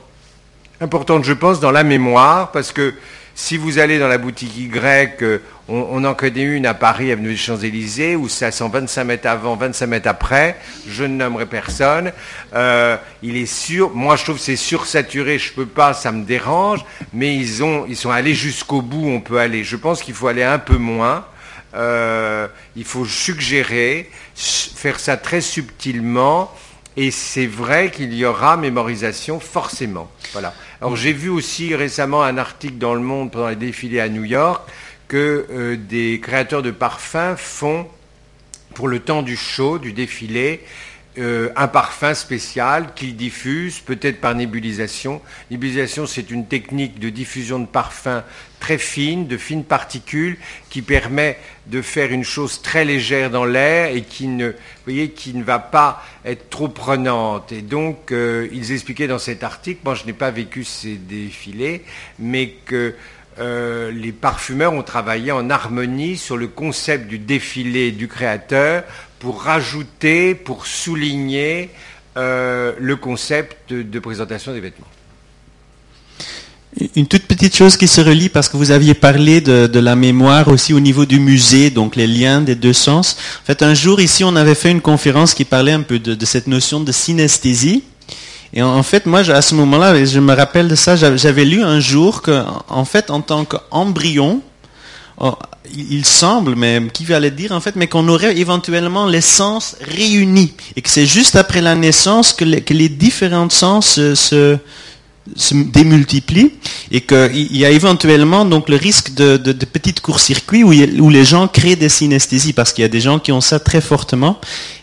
importante, 0.80 1.24
je 1.24 1.32
pense, 1.32 1.60
dans 1.60 1.70
la 1.70 1.84
mémoire, 1.84 2.52
parce 2.52 2.72
que 2.72 2.94
si 3.34 3.56
vous 3.56 3.78
allez 3.78 3.98
dans 3.98 4.08
la 4.08 4.18
boutique 4.18 4.56
Y, 4.56 5.40
on, 5.68 6.04
en 6.04 6.14
connaît 6.14 6.42
une 6.42 6.66
à 6.66 6.74
Paris, 6.74 7.10
avenue 7.10 7.30
des 7.30 7.36
Champs-Élysées, 7.36 8.14
où 8.14 8.28
ça 8.28 8.50
sent 8.50 8.68
25 8.70 9.04
mètres 9.04 9.26
avant, 9.26 9.56
25 9.56 9.86
mètres 9.86 10.08
après, 10.08 10.56
je 10.86 11.04
ne 11.04 11.16
nommerai 11.16 11.46
personne. 11.46 12.12
Euh, 12.54 12.96
il 13.22 13.36
est 13.36 13.46
sûr, 13.46 13.90
moi 13.94 14.16
je 14.16 14.24
trouve 14.24 14.36
que 14.36 14.42
c'est 14.42 14.56
sursaturé, 14.56 15.38
je 15.38 15.52
peux 15.52 15.66
pas, 15.66 15.94
ça 15.94 16.12
me 16.12 16.24
dérange, 16.24 16.84
mais 17.12 17.34
ils, 17.34 17.64
ont, 17.64 17.86
ils 17.88 17.96
sont 17.96 18.10
allés 18.10 18.34
jusqu'au 18.34 18.82
bout, 18.82 19.08
on 19.08 19.20
peut 19.20 19.38
aller. 19.38 19.64
Je 19.64 19.76
pense 19.76 20.02
qu'il 20.02 20.14
faut 20.14 20.28
aller 20.28 20.44
un 20.44 20.58
peu 20.58 20.76
moins. 20.76 21.24
Euh, 21.74 22.46
il 22.76 22.84
faut 22.84 23.04
suggérer, 23.04 24.08
faire 24.34 25.00
ça 25.00 25.16
très 25.16 25.40
subtilement, 25.40 26.52
et 26.96 27.10
c'est 27.10 27.46
vrai 27.46 27.90
qu'il 27.90 28.14
y 28.14 28.24
aura 28.24 28.56
mémorisation 28.56 29.40
forcément. 29.40 30.10
Voilà. 30.32 30.54
Alors 30.80 30.96
j'ai 30.96 31.12
vu 31.12 31.28
aussi 31.28 31.74
récemment 31.74 32.22
un 32.22 32.38
article 32.38 32.78
dans 32.78 32.94
Le 32.94 33.00
Monde 33.00 33.30
pendant 33.30 33.48
les 33.48 33.56
défilés 33.56 34.00
à 34.00 34.08
New 34.08 34.24
York 34.24 34.68
que 35.08 35.46
euh, 35.50 35.76
des 35.76 36.20
créateurs 36.20 36.62
de 36.62 36.70
parfums 36.70 37.36
font 37.36 37.86
pour 38.74 38.88
le 38.88 39.00
temps 39.00 39.22
du 39.22 39.36
show, 39.36 39.78
du 39.78 39.92
défilé, 39.92 40.64
euh, 41.16 41.50
un 41.54 41.68
parfum 41.68 42.12
spécial 42.12 42.92
qu'ils 42.94 43.14
diffusent, 43.14 43.78
peut-être 43.78 44.20
par 44.20 44.34
nébulisation. 44.34 45.22
Nébulisation, 45.48 46.06
c'est 46.06 46.30
une 46.30 46.46
technique 46.46 46.98
de 46.98 47.08
diffusion 47.08 47.60
de 47.60 47.66
parfum 47.66 48.24
très 48.58 48.78
fine, 48.78 49.28
de 49.28 49.36
fines 49.36 49.62
particules, 49.62 50.36
qui 50.70 50.82
permet 50.82 51.38
de 51.66 51.82
faire 51.82 52.10
une 52.10 52.24
chose 52.24 52.62
très 52.62 52.84
légère 52.84 53.30
dans 53.30 53.44
l'air 53.44 53.94
et 53.94 54.02
qui 54.02 54.26
ne, 54.26 54.52
voyez, 54.86 55.10
qui 55.10 55.34
ne 55.34 55.44
va 55.44 55.60
pas 55.60 56.04
être 56.24 56.50
trop 56.50 56.68
prenante. 56.68 57.52
Et 57.52 57.62
donc, 57.62 58.10
euh, 58.10 58.48
ils 58.52 58.72
expliquaient 58.72 59.06
dans 59.06 59.20
cet 59.20 59.44
article, 59.44 59.82
moi 59.84 59.94
je 59.94 60.06
n'ai 60.06 60.14
pas 60.14 60.32
vécu 60.32 60.64
ces 60.64 60.96
défilés, 60.96 61.84
mais 62.18 62.54
que 62.64 62.94
euh, 63.38 63.90
les 63.90 64.12
parfumeurs 64.12 64.72
ont 64.72 64.82
travaillé 64.82 65.32
en 65.32 65.50
harmonie 65.50 66.16
sur 66.16 66.36
le 66.36 66.46
concept 66.46 67.08
du 67.08 67.18
défilé 67.18 67.90
du 67.90 68.06
créateur 68.06 68.84
pour 69.24 69.40
rajouter, 69.40 70.34
pour 70.34 70.66
souligner 70.66 71.70
euh, 72.18 72.74
le 72.78 72.94
concept 72.94 73.72
de, 73.72 73.98
présentation 73.98 74.52
des 74.52 74.60
vêtements. 74.60 74.86
Une 76.94 77.06
toute 77.06 77.22
petite 77.22 77.56
chose 77.56 77.78
qui 77.78 77.88
se 77.88 78.02
relie 78.02 78.28
parce 78.28 78.50
que 78.50 78.58
vous 78.58 78.70
aviez 78.70 78.92
parlé 78.92 79.40
de, 79.40 79.78
la 79.78 79.96
mémoire 79.96 80.48
aussi 80.48 80.74
au 80.74 80.80
niveau 80.80 81.06
du 81.06 81.20
musée, 81.20 81.70
donc 81.70 81.96
les 81.96 82.06
liens 82.06 82.42
des 82.42 82.54
deux 82.54 82.74
sens. 82.74 83.16
En 83.42 83.46
fait, 83.46 83.62
un 83.62 83.72
jour 83.72 83.98
ici, 83.98 84.24
on 84.24 84.36
avait 84.36 84.54
fait 84.54 84.70
une 84.70 84.82
conférence 84.82 85.32
qui 85.32 85.46
parlait 85.46 85.72
un 85.72 85.80
peu 85.80 85.98
de, 85.98 86.24
cette 86.26 86.46
notion 86.46 86.80
de 86.80 86.92
synesthésie. 86.92 87.82
Et 88.52 88.62
en, 88.62 88.76
en 88.76 88.82
fait, 88.82 89.06
moi, 89.06 89.20
à 89.20 89.40
ce 89.40 89.54
moment-là, 89.54 90.04
je 90.04 90.20
me 90.20 90.34
rappelle 90.34 90.68
de 90.68 90.74
ça, 90.74 90.96
j'avais 90.96 91.46
lu 91.46 91.62
un 91.62 91.80
jour 91.80 92.20
que, 92.20 92.44
en 92.68 92.84
fait, 92.84 93.10
en 93.10 93.22
tant 93.22 93.46
qu'embryon, 93.46 94.42
oh, 95.18 95.34
il 95.76 96.04
semble, 96.04 96.56
mais 96.56 96.82
qui 96.92 97.04
va 97.04 97.20
le 97.20 97.30
dire 97.30 97.52
en 97.52 97.60
fait, 97.60 97.76
mais 97.76 97.86
qu'on 97.86 98.08
aurait 98.08 98.36
éventuellement 98.36 99.06
les 99.06 99.20
sens 99.20 99.76
réunis 99.80 100.52
et 100.76 100.82
que 100.82 100.88
c'est 100.90 101.06
juste 101.06 101.36
après 101.36 101.60
la 101.60 101.74
naissance 101.74 102.32
que 102.32 102.44
les, 102.44 102.88
différents 102.88 103.50
sens 103.50 103.94
se, 103.94 104.58
démultiplient 105.52 106.52
et 106.90 107.00
qu'il 107.00 107.56
y 107.56 107.64
a 107.64 107.70
éventuellement 107.70 108.44
donc 108.44 108.68
le 108.68 108.76
risque 108.76 109.14
de, 109.14 109.36
petits 109.52 109.94
courts-circuits 109.94 110.64
où, 110.64 111.10
les 111.10 111.24
gens 111.24 111.48
créent 111.48 111.76
des 111.76 111.88
synesthésies 111.88 112.52
parce 112.52 112.72
qu'il 112.72 112.82
y 112.82 112.84
a 112.84 112.90
des 112.90 113.00
gens 113.00 113.18
qui 113.18 113.32
ont 113.32 113.40
ça 113.40 113.58
très 113.58 113.80
fortement. 113.80 114.38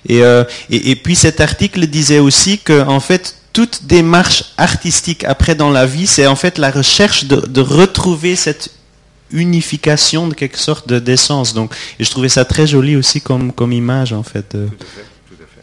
Et, 0.09 0.23
euh, 0.23 0.43
et, 0.71 0.91
et 0.91 0.95
puis 0.95 1.15
cet 1.15 1.41
article 1.41 1.85
disait 1.87 2.19
aussi 2.19 2.57
que 2.57 2.83
en 2.83 2.99
fait 2.99 3.35
toute 3.53 3.83
démarche 3.83 4.45
artistique 4.57 5.25
après 5.25 5.55
dans 5.55 5.69
la 5.69 5.85
vie, 5.85 6.07
c'est 6.07 6.25
en 6.25 6.37
fait 6.37 6.57
la 6.57 6.71
recherche 6.71 7.25
de 7.25 7.61
retrouver 7.61 8.35
cette 8.35 8.71
unification 9.33 10.27
de 10.27 10.33
quelque 10.33 10.57
sorte 10.57 10.87
de 10.87 10.99
d'essence. 10.99 11.53
Donc, 11.53 11.73
et 11.99 12.03
je 12.03 12.09
trouvais 12.11 12.29
ça 12.29 12.45
très 12.45 12.67
joli 12.67 12.95
aussi 12.95 13.21
comme 13.21 13.51
comme 13.51 13.73
image 13.73 14.13
en 14.13 14.23
fait. 14.23 14.55
euh. 14.55 14.67
Tout 14.67 14.83
à 14.83 14.85
fait, 14.85 15.05
tout 15.29 15.43
à 15.43 15.47
fait. 15.47 15.61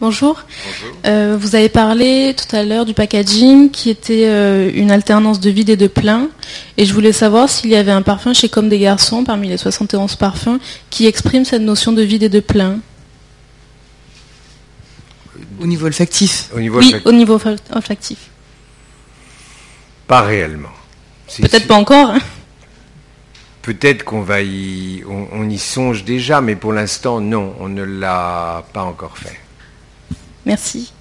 Bonjour. 0.00 0.44
Bonjour. 0.64 0.96
Euh, 1.06 1.36
vous 1.40 1.56
avez 1.56 1.68
parlé 1.68 2.34
tout 2.36 2.54
à 2.54 2.62
l'heure 2.62 2.84
du 2.84 2.94
packaging 2.94 3.68
qui 3.70 3.90
était 3.90 4.26
euh, 4.28 4.70
une 4.72 4.92
alternance 4.92 5.40
de 5.40 5.50
vide 5.50 5.70
et 5.70 5.76
de 5.76 5.88
plein. 5.88 6.28
Et 6.76 6.86
je 6.86 6.94
voulais 6.94 7.12
savoir 7.12 7.48
s'il 7.48 7.70
y 7.70 7.74
avait 7.74 7.90
un 7.90 8.02
parfum 8.02 8.32
chez 8.32 8.48
Comme 8.48 8.68
des 8.68 8.78
Garçons, 8.78 9.24
parmi 9.24 9.48
les 9.48 9.56
71 9.56 10.14
parfums, 10.14 10.58
qui 10.90 11.06
exprime 11.06 11.44
cette 11.44 11.62
notion 11.62 11.90
de 11.92 12.02
vide 12.02 12.22
et 12.22 12.28
de 12.28 12.40
plein. 12.40 12.78
Au 15.60 15.66
niveau 15.66 15.86
olfactif. 15.86 16.48
Au 16.54 16.60
niveau 16.60 16.78
Oui, 16.78 16.92
olfac- 16.92 17.02
au 17.06 17.12
niveau 17.12 17.36
olfa- 17.38 17.56
olfactif. 17.74 18.18
pas 20.06 20.22
réellement. 20.22 20.70
C'est- 21.26 21.42
Peut-être 21.42 21.66
pas 21.66 21.74
encore. 21.74 22.10
hein. 22.10 22.20
peut-être 23.62 24.02
qu'on 24.04 24.22
va 24.22 24.40
y, 24.40 25.02
on, 25.06 25.28
on 25.32 25.48
y 25.50 25.58
songe 25.58 26.04
déjà, 26.04 26.40
mais 26.40 26.56
pour 26.56 26.72
l'instant, 26.72 27.20
non, 27.20 27.54
on 27.60 27.68
ne 27.68 27.82
l'a 27.82 28.64
pas 28.72 28.82
encore 28.82 29.18
fait. 29.18 29.38
Merci. 30.46 30.92